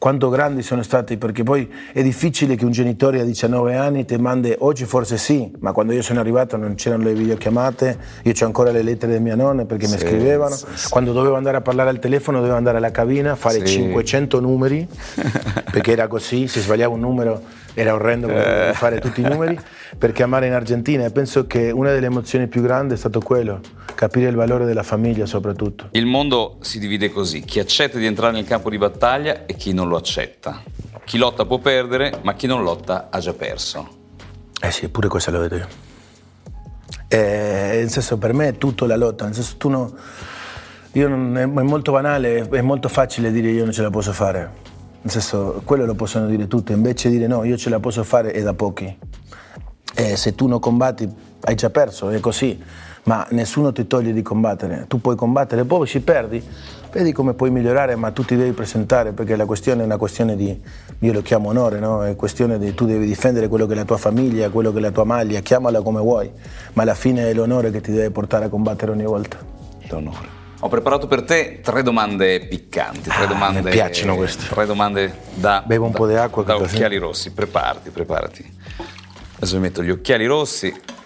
quanto 0.01 0.31
grandi 0.31 0.63
sono 0.63 0.83
stati, 0.83 1.19
perché 1.19 1.43
poi 1.43 1.71
è 1.93 2.03
difficile 2.03 2.57
che 2.57 2.65
un 2.65 2.71
genitore 2.71 3.21
a 3.21 3.25
19 3.25 3.77
anni 3.77 4.07
ti 4.07 4.17
mandi, 4.17 4.55
oggi 4.61 4.87
forse 4.87 5.19
sì, 5.19 5.53
ma 5.59 5.73
quando 5.73 5.93
io 5.93 6.01
sono 6.01 6.21
arrivato 6.21 6.57
non 6.57 6.75
c'erano 6.75 7.05
le 7.05 7.13
videochiamate, 7.13 7.99
io 8.23 8.33
ho 8.41 8.45
ancora 8.47 8.71
le 8.71 8.81
lettere 8.81 9.13
delle 9.13 9.23
mie 9.23 9.35
nonne 9.35 9.67
perché 9.67 9.85
sì, 9.85 9.93
mi 9.93 10.01
scrivevano, 10.01 10.55
sì, 10.55 10.65
sì. 10.73 10.89
quando 10.89 11.13
dovevo 11.13 11.35
andare 11.35 11.59
a 11.59 11.61
parlare 11.61 11.91
al 11.91 11.99
telefono 11.99 12.39
dovevo 12.39 12.57
andare 12.57 12.79
alla 12.79 12.91
cabina, 12.91 13.37
fare 13.37 13.63
500 13.63 14.41
numeri, 14.41 14.89
perché 15.71 15.93
era 15.93 16.09
così, 16.09 16.49
se 16.49 16.61
sbagliavo 16.61 16.95
un 16.95 17.01
numero 17.01 17.43
era 17.75 17.93
orrendo 17.93 18.29
fare 18.73 19.01
tutti 19.01 19.21
i 19.21 19.25
numeri, 19.25 19.59
perché 19.99 20.23
amare 20.23 20.47
in 20.47 20.55
Argentina 20.55 21.05
e 21.05 21.11
penso 21.11 21.47
che 21.47 21.71
una 21.71 21.93
delle 21.93 22.07
emozioni 22.07 22.47
più 22.47 22.63
grandi 22.63 22.95
è 22.95 22.97
stato 22.97 23.21
quello, 23.21 23.61
capire 24.01 24.31
il 24.31 24.35
valore 24.35 24.65
della 24.65 24.83
famiglia 24.83 25.27
soprattutto. 25.27 25.89
Il 25.91 26.07
mondo 26.07 26.57
si 26.63 26.79
divide 26.79 27.11
così, 27.11 27.43
chi 27.43 27.61
accetta 27.61 27.99
di 27.99 28.07
entrare 28.07 28.33
nel 28.33 28.47
campo 28.47 28.71
di 28.71 28.79
battaglia 28.79 29.45
e 29.45 29.57
chi 29.57 29.75
non 29.75 29.89
lo 29.89 29.97
accetta. 29.97 30.63
Chi 31.05 31.19
lotta 31.19 31.45
può 31.45 31.59
perdere, 31.59 32.19
ma 32.23 32.33
chi 32.33 32.47
non 32.47 32.63
lotta 32.63 33.09
ha 33.11 33.19
già 33.19 33.35
perso. 33.35 33.99
Eh 34.59 34.71
sì, 34.71 34.89
pure 34.89 35.09
questo 35.09 35.31
lo 35.31 35.41
vedo 35.41 35.57
io. 35.57 35.69
Eh, 37.09 37.73
nel 37.75 37.91
senso, 37.91 38.17
per 38.17 38.33
me 38.33 38.49
è 38.49 38.57
tutto 38.57 38.87
la 38.87 38.97
lotta, 38.97 39.27
nel 39.27 39.35
senso 39.35 39.57
tu 39.59 39.69
no, 39.69 39.95
io 40.93 41.07
non, 41.07 41.37
è, 41.37 41.45
molto 41.45 41.93
banale, 41.93 42.49
è 42.49 42.63
molto 42.63 42.89
facile 42.89 43.31
dire 43.31 43.51
io 43.51 43.65
non 43.65 43.73
ce 43.75 43.83
la 43.83 43.91
posso 43.91 44.15
fare. 44.15 44.51
Nel 45.03 45.13
senso, 45.13 45.61
quello 45.63 45.85
lo 45.85 45.95
possono 45.95 46.27
dire 46.27 46.49
tutti, 46.49 46.73
invece 46.73 47.11
di 47.11 47.17
dire 47.17 47.27
no, 47.27 47.45
io 47.45 47.59
ce 47.59 47.69
la 47.69 47.81
posso 47.81 48.03
fare 48.03 48.31
è 48.31 48.41
da 48.41 48.55
pochi. 48.55 48.97
E 49.95 50.17
se 50.17 50.35
tu 50.35 50.47
non 50.47 50.59
combatti 50.59 51.07
hai 51.43 51.55
già 51.55 51.69
perso, 51.69 52.09
è 52.09 52.19
così, 52.19 52.89
ma 53.11 53.27
nessuno 53.31 53.73
ti 53.73 53.89
toglie 53.89 54.13
di 54.13 54.23
combattere. 54.23 54.85
Tu 54.87 55.01
puoi 55.01 55.17
combattere, 55.17 55.65
poi 55.65 55.85
si 55.89 55.99
perdi, 55.99 56.41
vedi 56.93 57.11
come 57.11 57.35
puoi 57.35 57.51
migliorare, 57.51 57.97
ma 57.97 58.13
tu 58.13 58.25
ti 58.25 58.37
devi 58.37 58.53
presentare 58.53 59.11
perché 59.11 59.35
la 59.35 59.47
questione 59.47 59.83
è 59.83 59.85
una 59.85 59.97
questione 59.97 60.37
di, 60.37 60.57
io 61.01 61.13
lo 61.13 61.21
chiamo 61.21 61.49
onore, 61.49 61.81
no? 61.81 62.05
è 62.05 62.15
questione 62.15 62.57
di 62.57 62.73
tu 62.73 62.87
devi 62.87 63.07
difendere 63.07 63.49
quello 63.49 63.67
che 63.67 63.73
è 63.73 63.75
la 63.75 63.85
tua 63.85 63.97
famiglia, 63.97 64.49
quello 64.51 64.71
che 64.71 64.79
è 64.79 64.81
la 64.81 64.93
tua 64.93 65.03
maglia, 65.03 65.41
chiamala 65.41 65.83
come 65.83 65.99
vuoi, 65.99 66.31
ma 66.75 66.83
alla 66.83 66.95
fine 66.95 67.29
è 67.29 67.35
l'onore 67.35 67.73
che 67.73 67.81
ti 67.81 67.91
deve 67.91 68.13
portare 68.13 68.45
a 68.45 68.49
combattere 68.49 68.93
ogni 68.93 69.05
volta. 69.05 69.39
L'onore. 69.89 70.39
Ho 70.61 70.69
preparato 70.69 71.09
per 71.09 71.23
te 71.23 71.59
tre 71.65 71.83
domande 71.83 72.47
piccanti, 72.47 73.09
tre 73.09 73.25
ah, 73.25 73.27
domande. 73.27 73.63
Mi 73.63 73.71
piacciono 73.71 74.15
queste. 74.15 74.47
Tre 74.47 74.67
domande 74.67 75.19
da. 75.35 75.65
Bevo 75.67 75.87
un 75.87 75.91
da, 75.91 75.99
po' 75.99 76.07
di 76.07 76.15
acqua. 76.15 76.45
Da 76.45 76.55
occhiali 76.55 76.97
rossi, 76.99 77.33
preparati, 77.33 77.91
preparati. 77.91 78.59
Adesso 79.37 79.55
mi 79.57 79.63
metto 79.63 79.83
gli 79.83 79.91
occhiali 79.91 80.27
rossi. 80.27 80.99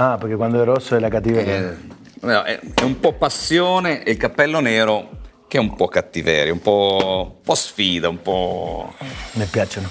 Ah, 0.00 0.16
perché 0.16 0.34
quando 0.34 0.62
è 0.62 0.64
rosso 0.64 0.96
è 0.96 0.98
la 0.98 1.10
cattiveria. 1.10 1.76
Eh, 2.22 2.60
è, 2.74 2.82
un 2.84 2.98
po' 3.00 3.12
passione 3.12 4.02
e 4.02 4.12
il 4.12 4.16
cappello 4.16 4.58
nero 4.60 5.18
che 5.46 5.58
è 5.58 5.60
un 5.60 5.74
po' 5.74 5.88
cattiveria, 5.88 6.50
un 6.54 6.62
po', 6.62 7.34
un 7.36 7.42
po' 7.42 7.54
sfida, 7.54 8.08
un 8.08 8.22
po'. 8.22 8.94
Mi 9.32 9.44
piacciono. 9.44 9.90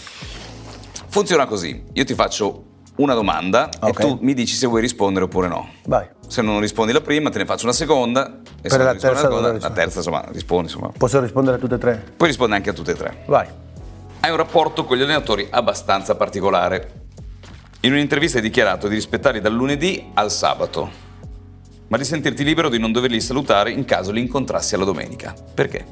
Funziona 1.10 1.46
così: 1.46 1.84
io 1.94 2.04
ti 2.06 2.16
faccio 2.16 2.64
una 2.96 3.14
domanda 3.14 3.70
okay. 3.80 3.90
e 3.92 3.94
tu 3.94 4.18
mi 4.22 4.34
dici 4.34 4.56
se 4.56 4.66
vuoi 4.66 4.82
rispondere 4.82 5.26
oppure 5.26 5.48
no. 5.48 5.70
Vai. 5.86 6.10
Se 6.28 6.42
non 6.42 6.60
rispondi 6.60 6.92
la 6.92 7.02
prima, 7.02 7.30
te 7.30 7.38
ne 7.38 7.46
faccio 7.46 7.66
una 7.66 7.74
seconda. 7.74 8.40
E 8.64 8.68
per 8.68 8.80
la 8.80 8.92
terza, 8.94 9.12
la, 9.12 9.18
seconda, 9.18 9.52
la 9.60 9.70
terza, 9.70 9.98
insomma, 10.00 10.26
rispondi. 10.32 10.72
Insomma. 10.72 10.92
Posso 10.98 11.20
rispondere 11.20 11.58
a 11.58 11.60
tutte 11.60 11.76
e 11.76 11.78
tre? 11.78 12.04
Puoi 12.18 12.30
rispondere 12.30 12.58
anche 12.58 12.72
a 12.72 12.74
tutte 12.74 12.92
e 12.94 12.96
tre. 12.96 13.24
Vai. 13.28 13.48
Hai 14.22 14.32
un 14.32 14.38
rapporto 14.38 14.86
con 14.86 14.98
gli 14.98 15.04
allenatori 15.04 15.48
abbastanza 15.52 16.16
particolare. 16.16 16.99
In 17.82 17.94
un'intervista 17.94 18.40
hai 18.40 18.44
dichiarato 18.44 18.90
di 18.90 18.96
rispettarli 18.96 19.40
dal 19.40 19.54
lunedì 19.54 20.10
al 20.16 20.30
sabato, 20.30 20.92
ma 21.88 21.96
di 21.96 22.04
sentirti 22.04 22.44
libero 22.44 22.68
di 22.68 22.78
non 22.78 22.92
doverli 22.92 23.22
salutare 23.22 23.72
in 23.72 23.86
caso 23.86 24.12
li 24.12 24.20
incontrassi 24.20 24.76
alla 24.76 24.84
domenica. 24.84 25.34
Perché? 25.54 25.86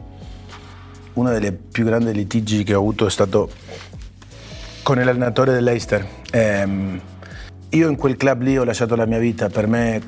Uno 1.14 1.40
dei 1.40 1.54
più 1.54 1.86
grandi 1.86 2.12
litigi 2.12 2.66
che 2.66 2.74
ho 2.74 2.80
avuto 2.80 3.06
è 3.06 3.10
stato 3.10 3.50
con 4.84 4.98
l'allenatore 4.98 5.54
dell'Eister. 5.54 6.06
Ehm, 6.32 7.00
io 7.70 7.90
in 7.90 7.96
quel 7.96 8.18
club 8.18 8.42
lì 8.42 8.58
ho 8.58 8.66
lasciato 8.66 8.98
la 8.98 9.06
mia 9.06 9.20
vita, 9.20 9.48
per 9.48 9.68
me 9.68 10.02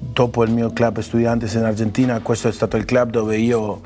dopo 0.00 0.42
il 0.42 0.50
mio 0.50 0.72
club 0.72 0.98
Estudiantes 0.98 1.54
in 1.54 1.62
Argentina 1.62 2.18
questo 2.18 2.48
è 2.48 2.52
stato 2.52 2.76
il 2.76 2.84
club 2.84 3.10
dove 3.10 3.36
io, 3.36 3.82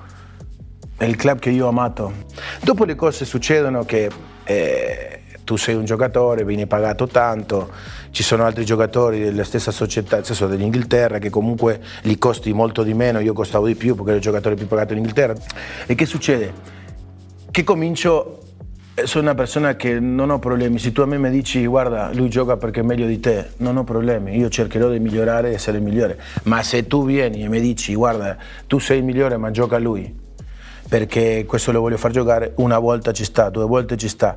è 0.97 1.05
il 1.05 1.17
club 1.17 1.41
che 1.41 1.51
io 1.51 1.67
ho 1.67 1.69
amato. 1.69 2.25
Dopo 2.63 2.87
le 2.87 2.95
cose 2.95 3.27
succedono 3.27 3.85
che... 3.85 4.11
Eh, 4.45 5.14
tu 5.45 5.57
sei 5.57 5.75
un 5.75 5.85
giocatore, 5.85 6.45
vieni 6.45 6.67
pagato 6.67 7.07
tanto, 7.07 7.71
ci 8.11 8.23
sono 8.23 8.45
altri 8.45 8.65
giocatori 8.65 9.21
della 9.21 9.45
stessa 9.45 9.71
società, 9.71 10.17
nel 10.17 10.25
senso 10.25 10.47
dell'Inghilterra, 10.47 11.19
che 11.19 11.31
comunque 11.31 11.81
li 12.03 12.19
costi 12.19 12.53
molto 12.53 12.83
di 12.83 12.95
meno, 12.95 13.21
io 13.21 13.35
costavo 13.35 13.67
di 13.67 13.75
più 13.75 13.95
perché 13.95 14.11
ero 14.11 14.19
il 14.19 14.23
giocatore 14.23 14.55
più 14.55 14.67
pagato 14.67 14.93
in 14.93 14.99
Inghilterra. 14.99 15.35
E 15.87 15.95
che 15.95 16.07
succede? 16.07 16.73
Che 17.51 17.63
comincio, 17.63 18.41
eh, 18.95 19.07
sono 19.07 19.25
una 19.25 19.35
persona 19.35 19.77
che 19.77 20.01
non 20.01 20.31
ho 20.31 20.39
problemi, 20.39 20.79
se 20.79 20.93
tu 20.93 21.03
a 21.03 21.07
me 21.07 21.19
mi 21.19 21.31
dici 21.31 21.67
guarda 21.67 22.11
lui 22.15 22.29
gioca 22.31 22.57
perché 22.57 22.81
è 22.81 22.83
meglio 22.83 23.07
di 23.07 23.21
te, 23.21 23.51
non 23.59 23.77
ho 23.77 23.85
problemi, 23.85 24.37
io 24.37 24.49
cercherò 24.49 24.89
di 24.89 24.99
migliorare 24.99 25.51
e 25.51 25.55
essere 25.55 25.77
il 25.77 25.83
migliore, 25.83 26.19
ma 26.45 26.63
se 26.63 26.87
tu 26.87 27.05
vieni 27.05 27.45
e 27.45 27.49
mi 27.49 27.61
dici 27.61 27.95
guarda 27.95 28.37
tu 28.67 28.79
sei 28.79 28.99
il 28.99 29.05
migliore 29.05 29.37
ma 29.37 29.51
gioca 29.51 29.79
lui, 29.79 30.23
perché 30.89 31.45
questo 31.47 31.73
lo 31.73 31.81
voglio 31.81 31.97
far 31.97 32.11
giocare, 32.11 32.53
una 32.57 32.79
volta 32.79 33.13
ci 33.13 33.25
sta, 33.25 33.51
due 33.51 33.65
volte 33.65 33.97
ci 33.97 34.09
sta 34.09 34.37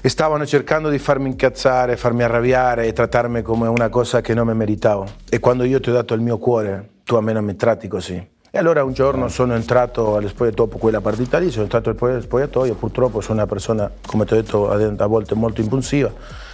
e 0.00 0.08
stavano 0.08 0.46
cercando 0.46 0.88
di 0.88 0.98
farmi 0.98 1.28
incazzare, 1.28 1.96
farmi 1.96 2.22
arrabbiare 2.22 2.86
e 2.86 2.92
trattarmi 2.92 3.42
come 3.42 3.68
una 3.68 3.88
cosa 3.88 4.20
che 4.20 4.34
non 4.34 4.46
mi 4.46 4.54
meritavo. 4.54 5.06
E 5.28 5.38
quando 5.40 5.64
io 5.64 5.80
ti 5.80 5.90
ho 5.90 5.92
dato 5.92 6.14
il 6.14 6.20
mio 6.20 6.38
cuore, 6.38 6.88
tu 7.04 7.16
a 7.16 7.20
me 7.20 7.32
non 7.32 7.44
mi 7.44 7.56
tratti 7.56 7.86
così. 7.88 8.28
E 8.52 8.58
allora 8.58 8.82
un 8.82 8.92
giorno 8.92 9.28
sono 9.28 9.54
entrato 9.54 10.16
allo 10.16 10.26
spogliatoio, 10.26 10.66
dopo 10.66 10.78
quella 10.78 11.00
partita 11.00 11.38
lì, 11.38 11.50
sono 11.50 11.64
entrato 11.64 11.90
al 11.90 12.22
spogliatoio, 12.22 12.74
purtroppo 12.74 13.20
sono 13.20 13.38
una 13.38 13.46
persona, 13.46 13.88
come 14.06 14.24
ti 14.24 14.32
ho 14.32 14.36
detto, 14.36 14.70
a 14.70 15.06
volte 15.06 15.34
molto 15.34 15.60
impulsiva, 15.60 16.10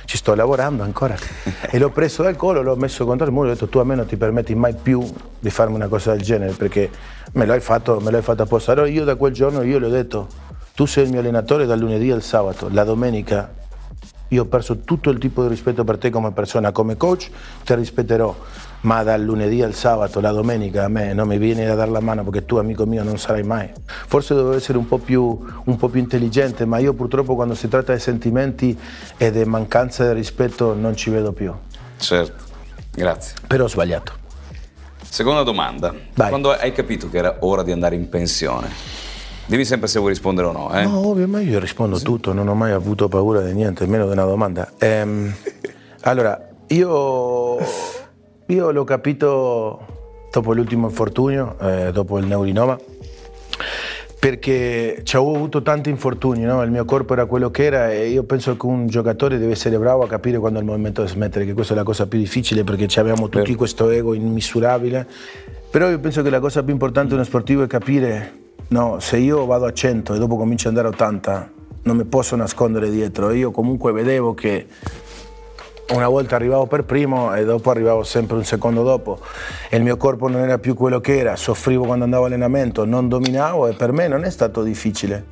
ci 0.06 0.16
sto 0.16 0.34
lavorando 0.34 0.82
ancora. 0.82 1.14
e 1.70 1.78
l'ho 1.78 1.90
preso 1.90 2.22
dal 2.22 2.36
collo, 2.36 2.62
l'ho 2.62 2.76
messo 2.76 3.04
contro 3.04 3.26
il 3.26 3.32
muro 3.32 3.48
e 3.48 3.50
ho 3.50 3.52
detto 3.52 3.68
tu 3.68 3.78
a 3.78 3.84
me 3.84 3.94
non 3.94 4.06
ti 4.06 4.16
permetti 4.16 4.54
mai 4.54 4.74
più 4.74 5.06
di 5.38 5.50
farmi 5.50 5.74
una 5.74 5.88
cosa 5.88 6.12
del 6.12 6.22
genere 6.22 6.52
perché 6.52 6.90
me 7.32 7.44
l'hai 7.44 7.60
fatto, 7.60 8.00
me 8.00 8.10
l'hai 8.10 8.22
fatto 8.22 8.42
apposta. 8.42 8.72
Allora 8.72 8.88
io 8.88 9.04
da 9.04 9.16
quel 9.16 9.34
giorno 9.34 9.60
io 9.62 9.78
le 9.78 9.86
ho 9.86 9.90
detto 9.90 10.28
tu 10.74 10.86
sei 10.86 11.04
il 11.04 11.10
mio 11.10 11.20
allenatore 11.20 11.66
dal 11.66 11.78
lunedì 11.78 12.10
al 12.10 12.22
sabato, 12.22 12.68
la 12.70 12.84
domenica 12.84 13.52
io 14.28 14.42
ho 14.42 14.46
perso 14.46 14.80
tutto 14.80 15.10
il 15.10 15.18
tipo 15.18 15.42
di 15.42 15.48
rispetto 15.48 15.84
per 15.84 15.98
te 15.98 16.10
come 16.10 16.32
persona, 16.32 16.72
come 16.72 16.96
coach 16.96 17.30
ti 17.64 17.74
rispetterò, 17.74 18.34
ma 18.86 19.02
dal 19.02 19.20
lunedì 19.20 19.62
al 19.62 19.74
sabato, 19.74 20.20
la 20.20 20.30
domenica 20.30 20.84
a 20.84 20.88
me 20.88 21.12
non 21.12 21.26
mi 21.26 21.38
vieni 21.38 21.66
a 21.66 21.74
dare 21.74 21.90
la 21.90 21.98
mano 21.98 22.22
perché 22.22 22.44
tu 22.44 22.56
amico 22.56 22.86
mio 22.86 23.02
non 23.02 23.18
sarai 23.18 23.42
mai. 23.42 23.68
Forse 23.84 24.32
dovevo 24.32 24.56
essere 24.56 24.78
un 24.78 24.86
po' 24.86 24.98
più, 24.98 25.44
un 25.64 25.76
po 25.76 25.88
più 25.88 25.98
intelligente, 25.98 26.64
ma 26.64 26.78
io 26.78 26.94
purtroppo 26.94 27.34
quando 27.34 27.54
si 27.56 27.66
tratta 27.66 27.92
di 27.92 27.98
sentimenti 27.98 28.78
e 29.16 29.30
di 29.32 29.44
mancanza 29.44 30.06
di 30.06 30.14
rispetto 30.14 30.72
non 30.72 30.94
ci 30.94 31.10
vedo 31.10 31.32
più. 31.32 31.52
Certo, 31.96 32.44
grazie. 32.94 33.34
Però 33.48 33.64
ho 33.64 33.68
sbagliato. 33.68 34.12
Seconda 35.02 35.42
domanda. 35.42 35.92
Vai. 36.14 36.28
Quando 36.28 36.52
hai 36.52 36.70
capito 36.70 37.10
che 37.10 37.18
era 37.18 37.38
ora 37.40 37.64
di 37.64 37.72
andare 37.72 37.96
in 37.96 38.08
pensione? 38.08 38.68
Dimmi 39.46 39.64
sempre 39.64 39.88
se 39.88 39.98
vuoi 39.98 40.12
rispondere 40.12 40.46
o 40.46 40.52
no. 40.52 40.72
Eh? 40.72 40.84
No, 40.84 41.08
ovvio, 41.08 41.26
ma 41.26 41.40
io 41.40 41.58
rispondo 41.58 41.96
sì. 41.96 42.04
tutto, 42.04 42.32
non 42.32 42.46
ho 42.46 42.54
mai 42.54 42.70
avuto 42.70 43.08
paura 43.08 43.40
di 43.40 43.52
niente, 43.52 43.84
nemmeno 43.84 44.06
di 44.06 44.12
una 44.12 44.24
domanda. 44.24 44.70
Ehm, 44.78 45.34
allora, 46.02 46.40
io, 46.68 47.58
io, 48.46 48.70
l'ho 48.70 48.84
capito 48.84 49.80
dopo 50.30 50.52
l'ultimo 50.52 50.88
infortunio, 50.88 51.56
eh, 51.60 51.90
dopo 51.92 52.18
il 52.18 52.26
neurinoma, 52.26 52.78
perché 54.18 55.00
ci 55.02 55.16
avevo 55.16 55.34
avuto 55.34 55.62
tanti 55.62 55.90
infortuni, 55.90 56.42
no? 56.42 56.62
il 56.62 56.70
mio 56.70 56.84
corpo 56.84 57.12
era 57.12 57.26
quello 57.26 57.50
che 57.50 57.64
era 57.64 57.92
e 57.92 58.08
io 58.08 58.24
penso 58.24 58.56
che 58.56 58.66
un 58.66 58.86
giocatore 58.86 59.38
deve 59.38 59.52
essere 59.52 59.78
bravo 59.78 60.02
a 60.04 60.08
capire 60.08 60.38
quando 60.38 60.58
è 60.58 60.62
il 60.62 60.68
momento 60.68 61.02
di 61.02 61.08
smettere, 61.08 61.44
che 61.44 61.54
questa 61.54 61.74
è 61.74 61.76
la 61.76 61.82
cosa 61.82 62.06
più 62.06 62.18
difficile 62.18 62.64
perché 62.64 62.88
abbiamo 63.00 63.28
tutti 63.28 63.54
questo 63.54 63.90
ego 63.90 64.14
immisurabile. 64.14 65.06
Però 65.70 65.88
io 65.88 65.98
penso 65.98 66.22
che 66.22 66.30
la 66.30 66.40
cosa 66.40 66.62
più 66.62 66.72
importante 66.72 67.08
di 67.08 67.14
uno 67.14 67.24
sportivo 67.24 67.62
è 67.62 67.66
capire 67.66 68.44
No, 68.68 68.98
se 68.98 69.18
io 69.18 69.46
vado 69.46 69.64
a 69.64 69.72
100 69.72 70.14
e 70.14 70.18
dopo 70.18 70.36
comincio 70.36 70.68
ad 70.68 70.76
andare 70.76 70.92
a 70.92 70.96
80, 70.96 71.52
non 71.84 71.96
mi 71.96 72.04
posso 72.04 72.34
nascondere 72.34 72.90
dietro. 72.90 73.30
Io 73.30 73.52
comunque 73.52 73.92
vedevo 73.92 74.34
che 74.34 74.66
una 75.94 76.08
volta 76.08 76.34
arrivavo 76.34 76.66
per 76.66 76.84
primo 76.84 77.34
e 77.34 77.44
dopo 77.44 77.70
arrivavo 77.70 78.02
sempre 78.02 78.36
un 78.36 78.44
secondo 78.44 78.82
dopo. 78.82 79.20
E 79.68 79.76
il 79.76 79.82
mio 79.82 79.96
corpo 79.96 80.28
non 80.28 80.40
era 80.40 80.58
più 80.58 80.74
quello 80.74 81.00
che 81.00 81.18
era, 81.18 81.36
soffrivo 81.36 81.84
quando 81.84 82.04
andavo 82.04 82.24
allenamento, 82.24 82.84
non 82.84 83.08
dominavo 83.08 83.68
e 83.68 83.74
per 83.74 83.92
me 83.92 84.08
non 84.08 84.24
è 84.24 84.30
stato 84.30 84.62
difficile, 84.62 85.24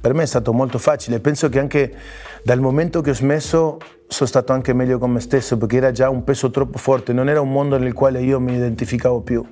per 0.00 0.12
me 0.12 0.24
è 0.24 0.26
stato 0.26 0.52
molto 0.52 0.78
facile, 0.78 1.20
penso 1.20 1.48
che 1.48 1.58
anche 1.58 1.94
dal 2.42 2.60
momento 2.60 3.00
che 3.00 3.10
ho 3.10 3.14
smesso 3.14 3.78
sono 4.06 4.28
stato 4.28 4.52
anche 4.52 4.74
meglio 4.74 4.98
con 4.98 5.10
me 5.10 5.20
stesso 5.20 5.56
perché 5.56 5.78
era 5.78 5.90
già 5.90 6.10
un 6.10 6.24
peso 6.24 6.50
troppo 6.50 6.76
forte, 6.76 7.14
non 7.14 7.28
era 7.30 7.40
un 7.40 7.50
mondo 7.50 7.78
nel 7.78 7.94
quale 7.94 8.20
io 8.20 8.38
mi 8.38 8.54
identificavo 8.54 9.20
più, 9.22 9.44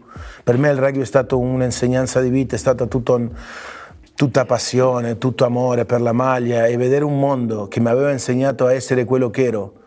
per 0.44 0.58
me 0.58 0.68
il 0.68 0.76
rugby 0.76 1.00
è 1.00 1.06
stato 1.06 1.38
un'insegnanza 1.38 2.20
di 2.20 2.28
vita, 2.28 2.56
è 2.56 2.58
stata 2.58 2.86
tutto 2.86 3.30
tutta 4.14 4.44
passione, 4.44 5.16
tutto 5.16 5.46
amore 5.46 5.86
per 5.86 6.02
la 6.02 6.12
maglia 6.12 6.66
e 6.66 6.76
vedere 6.76 7.02
un 7.02 7.18
mondo 7.18 7.66
che 7.66 7.80
mi 7.80 7.88
aveva 7.88 8.12
insegnato 8.12 8.66
a 8.66 8.72
essere 8.72 9.04
quello 9.04 9.30
che 9.30 9.44
ero 9.44 9.81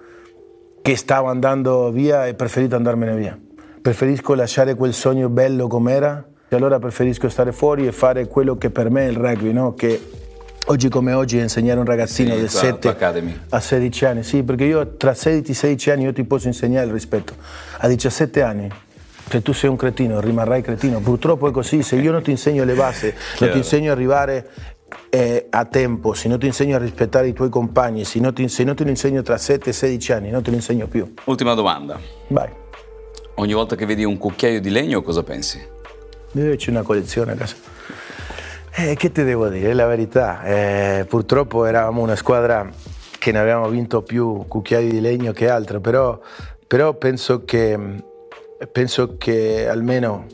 che 0.86 0.96
stavo 0.98 1.30
andando 1.30 1.90
via 1.90 2.28
e 2.28 2.36
preferito 2.36 2.76
andarmene 2.76 3.16
via. 3.16 3.36
Preferisco 3.82 4.36
lasciare 4.36 4.76
quel 4.76 4.94
sogno 4.94 5.30
bello 5.30 5.66
com'era 5.66 6.24
e 6.48 6.56
allora 6.56 6.78
preferisco 6.78 7.28
stare 7.28 7.52
fuori 7.52 7.88
e 7.88 7.92
fare 7.92 8.28
quello 8.28 8.56
che 8.60 8.70
per 8.70 8.92
me 8.92 9.08
è 9.08 9.10
il 9.10 9.16
rugby, 9.18 9.52
no? 9.52 9.74
che 9.74 10.00
oggi 10.68 10.88
come 10.90 11.14
oggi 11.14 11.40
insegnare 11.40 11.78
a 11.80 11.82
un 11.82 11.88
ragazzino 11.88 12.36
Sì, 12.36 12.40
di 12.40 12.46
tua- 12.48 12.60
7 12.60 12.78
tua 12.78 12.92
academy. 12.92 13.36
a 13.50 13.60
16 13.60 14.06
anni, 14.06 14.22
sì, 14.22 14.44
perché 14.44 14.66
io 14.66 14.96
tra 14.96 15.16
16 15.16 15.50
e 15.50 15.56
16 15.56 15.90
anni 15.90 16.04
io 16.04 16.14
ti 16.14 16.24
posso 16.24 16.46
insegnare 16.46 16.86
il 16.86 16.94
rispetto. 16.94 17.34
A 17.80 17.88
17 17.88 18.44
anni, 18.44 18.70
se 19.28 19.42
tu 19.42 19.54
sei 19.54 19.72
un 19.72 19.78
cretino, 19.78 20.20
rimarrai 20.20 20.62
cretino. 20.62 21.00
Purtroppo 21.00 21.48
è 21.48 21.52
così, 21.52 21.82
se 21.82 21.96
io 21.96 22.12
non 22.12 22.22
ti 22.22 22.30
insegno 22.30 22.64
le 22.64 22.76
basi, 22.76 23.12
non 23.40 23.50
ti 23.50 23.58
insegno 23.58 23.90
a 23.90 23.94
arrivare 23.96 24.48
eh, 25.10 25.48
a 25.50 25.66
tempo, 25.66 26.14
se 26.14 26.28
non 26.28 26.40
ti 26.40 26.46
insegno 26.46 26.76
a 26.76 26.80
rispettare 26.80 27.28
i 27.28 27.34
tuoi 27.34 27.50
compagni, 27.50 28.04
se 28.06 28.20
non 28.20 28.34
ti, 28.34 28.48
se 28.48 28.64
non 28.64 28.76
te 28.76 28.84
lo 28.84 28.90
insegno 28.90 29.22
tra 29.22 29.38
7 29.38 29.70
e 29.70 29.74
16 29.74 30.12
anni, 30.12 30.30
non 30.30 30.42
te 30.42 30.50
lo 30.50 30.56
insegno 30.56 30.88
più. 30.88 31.14
Ultima 31.26 31.54
domanda. 31.54 32.00
Vai, 32.28 32.50
Ogni 33.38 33.54
volta 33.54 33.76
che 33.76 33.86
vedi 33.86 34.06
un 34.06 34.18
cucchiaio 34.18 34.62
di 34.62 34.70
legno 34.70 35.02
cosa 35.02 35.22
pensi? 35.22 35.62
io 36.32 36.56
c'è 36.56 36.70
una 36.70 36.84
collezione 36.84 37.34
a 37.34 37.36
casa. 37.36 37.56
Eh, 38.78 38.96
che 38.96 39.12
ti 39.12 39.24
devo 39.24 39.48
dire? 39.48 39.72
È 39.72 39.74
la 39.74 39.86
verità. 39.86 40.44
Eh, 40.44 41.06
purtroppo 41.08 41.66
eravamo 41.66 42.02
una 42.02 42.16
squadra 42.16 42.70
che 43.18 43.32
ne 43.32 43.40
avevamo 43.40 43.70
vinto 43.70 44.04
più 44.04 44.46
cucchiai 44.48 44.90
di 44.90 45.00
legno 45.02 45.32
che 45.32 45.50
altro, 45.50 45.80
però, 45.80 46.20
però 46.68 46.94
penso, 46.94 47.44
che, 47.46 47.78
penso 48.72 49.16
che 49.18 49.68
almeno 49.68 50.26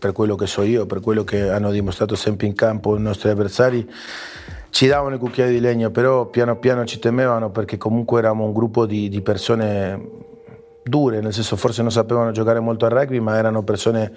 per 0.00 0.12
quello 0.12 0.34
che 0.34 0.46
so 0.46 0.62
io, 0.62 0.86
per 0.86 1.00
quello 1.00 1.24
che 1.24 1.50
hanno 1.50 1.70
dimostrato 1.70 2.16
sempre 2.16 2.46
in 2.46 2.54
campo 2.54 2.96
i 2.96 3.00
nostri 3.00 3.28
avversari, 3.28 3.88
ci 4.70 4.86
davano 4.86 5.16
i 5.16 5.18
cucchiai 5.18 5.52
di 5.52 5.60
legno, 5.60 5.90
però 5.90 6.26
piano 6.26 6.56
piano 6.56 6.86
ci 6.86 6.98
temevano 6.98 7.50
perché 7.50 7.76
comunque 7.76 8.20
eravamo 8.20 8.44
un 8.44 8.52
gruppo 8.54 8.86
di, 8.86 9.10
di 9.10 9.20
persone 9.20 10.08
dure, 10.82 11.20
nel 11.20 11.34
senso 11.34 11.56
forse 11.56 11.82
non 11.82 11.90
sapevano 11.90 12.30
giocare 12.30 12.60
molto 12.60 12.86
a 12.86 12.88
rugby, 12.88 13.20
ma 13.20 13.36
erano 13.36 13.62
persone 13.62 14.12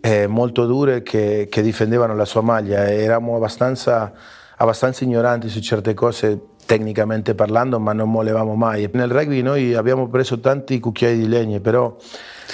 eh, 0.00 0.26
molto 0.26 0.66
dure 0.66 1.02
che, 1.02 1.46
che 1.48 1.62
difendevano 1.62 2.16
la 2.16 2.24
sua 2.24 2.40
maglia. 2.40 2.88
Eravamo 2.88 3.36
abbastanza, 3.36 4.12
abbastanza 4.56 5.04
ignoranti 5.04 5.48
su 5.48 5.60
certe 5.60 5.94
cose 5.94 6.40
tecnicamente 6.66 7.34
parlando, 7.34 7.78
ma 7.78 7.92
non 7.92 8.10
molevamo 8.10 8.54
mai. 8.54 8.88
Nel 8.92 9.08
rugby 9.08 9.40
noi 9.40 9.74
abbiamo 9.74 10.08
preso 10.08 10.40
tanti 10.40 10.78
cucchiai 10.78 11.16
di 11.16 11.28
legno, 11.28 11.60
però... 11.60 11.96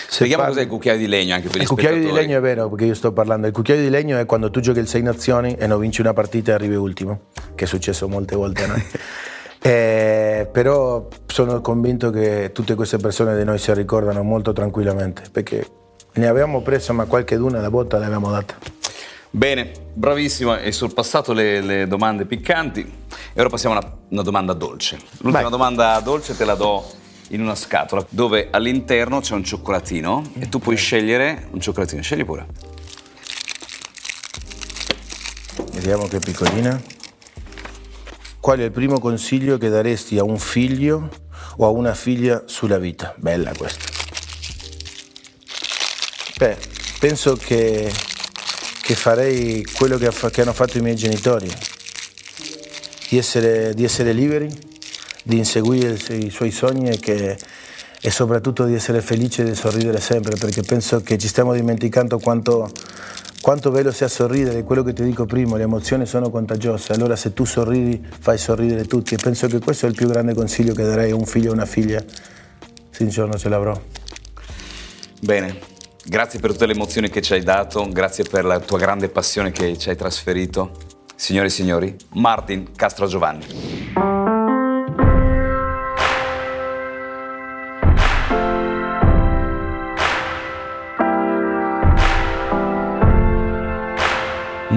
Spieghiamo 0.08 0.42
parli- 0.42 0.56
cos'è 0.56 0.66
il 0.66 0.70
cucchiaio 0.70 0.98
di 0.98 1.06
legno 1.06 1.34
anche 1.34 1.48
per 1.48 1.58
gli 1.58 1.62
il 1.62 1.68
cucchiaio 1.68 2.00
di 2.00 2.12
legno 2.12 2.38
è 2.38 2.40
vero, 2.40 2.68
perché 2.68 2.84
io 2.84 2.94
sto 2.94 3.12
parlando. 3.12 3.46
Il 3.46 3.52
cucchiaio 3.52 3.80
di 3.80 3.90
legno 3.90 4.18
è 4.18 4.26
quando 4.26 4.50
tu 4.50 4.60
giochi 4.60 4.78
il 4.78 4.86
6 4.86 5.02
nazioni 5.02 5.54
e 5.54 5.66
non 5.66 5.80
vinci 5.80 6.00
una 6.00 6.12
partita 6.12 6.52
e 6.52 6.54
arrivi 6.54 6.76
ultimo, 6.76 7.22
che 7.54 7.64
è 7.64 7.66
successo 7.66 8.06
molte 8.08 8.36
volte 8.36 8.62
a 8.62 8.66
noi. 8.68 8.84
Eh, 9.64 10.48
però 10.50 11.06
sono 11.24 11.60
convinto 11.60 12.10
che 12.10 12.50
tutte 12.52 12.74
queste 12.74 12.96
persone 12.96 13.36
di 13.36 13.44
noi 13.44 13.58
si 13.58 13.72
ricordano 13.72 14.24
molto 14.24 14.52
tranquillamente, 14.52 15.22
perché 15.30 15.64
ne 16.14 16.26
avevamo 16.26 16.62
preso, 16.62 16.92
ma 16.92 17.04
qualche 17.04 17.36
d'una 17.36 17.60
la 17.60 17.70
botta 17.70 17.96
l'avevamo 17.98 18.32
data. 18.32 18.71
Bene, 19.34 19.72
bravissimo, 19.94 20.52
hai 20.52 20.72
sorpassato 20.72 21.32
le, 21.32 21.62
le 21.62 21.86
domande 21.86 22.26
piccanti 22.26 22.80
e 23.32 23.40
ora 23.40 23.48
passiamo 23.48 23.74
a 23.74 23.78
una, 23.78 23.96
una 24.10 24.22
domanda 24.22 24.52
dolce. 24.52 24.96
L'ultima 25.20 25.40
Vai. 25.40 25.50
domanda 25.50 25.98
dolce 26.00 26.36
te 26.36 26.44
la 26.44 26.54
do 26.54 26.86
in 27.28 27.40
una 27.40 27.54
scatola 27.54 28.04
dove 28.10 28.48
all'interno 28.50 29.20
c'è 29.20 29.32
un 29.32 29.42
cioccolatino 29.42 30.32
e 30.38 30.50
tu 30.50 30.58
puoi 30.58 30.76
scegliere 30.76 31.48
un 31.50 31.62
cioccolatino, 31.62 32.02
scegli 32.02 32.26
pure. 32.26 32.46
Vediamo 35.72 36.06
che 36.08 36.18
piccolina. 36.18 36.78
Qual 38.38 38.58
è 38.58 38.64
il 38.64 38.70
primo 38.70 38.98
consiglio 38.98 39.56
che 39.56 39.70
daresti 39.70 40.18
a 40.18 40.24
un 40.24 40.38
figlio 40.38 41.08
o 41.56 41.64
a 41.64 41.70
una 41.70 41.94
figlia 41.94 42.42
sulla 42.44 42.76
vita? 42.76 43.14
Bella 43.16 43.50
questa. 43.56 43.86
Beh, 46.36 46.58
penso 46.98 47.34
che, 47.36 47.90
che 48.82 48.94
farei 48.94 49.64
quello 49.64 49.96
che, 49.96 50.10
che 50.30 50.40
hanno 50.42 50.52
fatto 50.52 50.76
i 50.76 50.80
miei 50.80 50.96
genitori, 50.96 51.50
di 53.08 53.16
essere, 53.16 53.72
di 53.74 53.84
essere 53.84 54.12
liberi, 54.12 54.50
di 55.22 55.38
inseguire 55.38 55.96
i 56.10 56.30
suoi 56.30 56.50
sogni 56.50 56.90
e, 56.90 56.98
che- 56.98 57.36
e 58.00 58.10
soprattutto 58.10 58.64
di 58.64 58.74
essere 58.74 59.00
felici 59.00 59.42
e 59.42 59.44
di 59.44 59.54
sorridere 59.54 60.00
sempre, 60.00 60.36
perché 60.36 60.62
penso 60.62 61.00
che 61.02 61.16
ci 61.16 61.28
stiamo 61.28 61.54
dimenticando 61.54 62.18
quanto, 62.18 62.68
quanto 63.40 63.70
bello 63.70 63.92
sia 63.92 64.08
sorridere, 64.08 64.64
quello 64.64 64.82
che 64.82 64.92
ti 64.92 65.04
dico 65.04 65.24
prima, 65.26 65.56
le 65.56 65.62
emozioni 65.62 66.04
sono 66.04 66.28
contagiose, 66.28 66.92
allora 66.92 67.14
se 67.14 67.32
tu 67.32 67.44
sorridi 67.44 68.04
fai 68.18 68.38
sorridere 68.38 68.86
tutti 68.86 69.14
e 69.14 69.18
penso 69.18 69.46
che 69.46 69.60
questo 69.60 69.86
è 69.86 69.88
il 69.90 69.94
più 69.94 70.08
grande 70.08 70.34
consiglio 70.34 70.74
che 70.74 70.82
darei 70.82 71.12
a 71.12 71.14
un 71.14 71.26
figlio 71.26 71.50
o 71.50 71.52
una 71.52 71.66
figlia, 71.66 72.02
se 72.90 73.04
un 73.04 73.08
giorno 73.10 73.38
ce 73.38 73.48
l'avrò. 73.48 73.80
Bene, 75.20 75.70
grazie 76.04 76.40
per 76.40 76.52
tutte 76.52 76.66
le 76.66 76.72
emozioni 76.72 77.08
che 77.08 77.22
ci 77.22 77.32
hai 77.32 77.42
dato, 77.42 77.88
grazie 77.88 78.24
per 78.24 78.44
la 78.44 78.60
tua 78.60 78.78
grande 78.78 79.08
passione 79.08 79.50
che 79.50 79.76
ci 79.78 79.88
hai 79.88 79.96
trasferito. 79.96 80.76
Signore 81.14 81.46
e 81.46 81.50
signori, 81.50 81.96
Martin 82.14 82.72
Castro 82.74 83.06
Giovanni. 83.06 83.81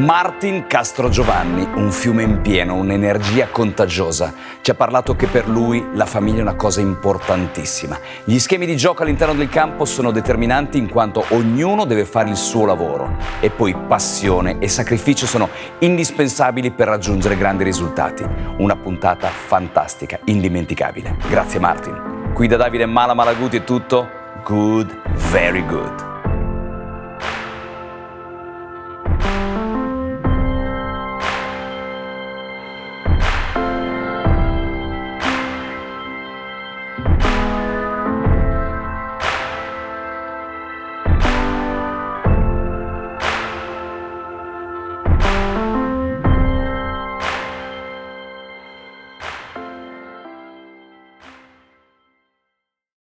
Martin 0.06 0.68
Castro 0.68 1.10
Giovanni, 1.10 1.68
un 1.74 1.92
fiume 1.92 2.22
in 2.22 2.42
pieno, 2.42 2.76
un'energia 2.76 3.48
contagiosa. 3.48 4.32
Ci 4.62 4.70
ha 4.70 4.76
parlato 4.76 5.16
che 5.16 5.26
per 5.26 5.48
lui 5.50 5.84
la 5.94 6.06
famiglia 6.06 6.38
è 6.38 6.42
una 6.44 6.54
cosa 6.54 6.80
importantissima. 6.80 7.98
Gli 8.24 8.38
schemi 8.38 8.68
di 8.68 8.78
gioco 8.78 9.02
all'interno 9.02 9.34
del 9.34 9.50
campo 9.50 9.84
sono 9.84 10.12
determinanti 10.12 10.78
in 10.78 10.90
quanto 10.90 11.26
ognuno 11.30 11.86
deve 11.86 12.06
fare 12.06 12.30
il 12.30 12.36
suo 12.36 12.68
lavoro 12.68 13.18
e 13.40 13.50
poi 13.50 13.76
passione 13.76 14.60
e 14.60 14.68
sacrificio 14.68 15.26
sono 15.26 15.50
indispensabili 15.80 16.70
per 16.70 16.88
raggiungere 16.88 17.36
grandi 17.36 17.64
risultati. 17.64 18.24
Una 18.58 18.76
puntata 18.76 19.28
fantastica, 19.30 20.20
indimenticabile. 20.26 21.16
Grazie 21.28 21.60
Martin. 21.60 22.32
Qui 22.32 22.46
da 22.46 22.58
Davide 22.58 22.86
Mala 22.86 23.16
Malaguti 23.16 23.58
è 23.58 23.64
tutto. 23.64 24.08
Good, 24.44 25.02
very 25.32 25.66
good. 25.66 26.15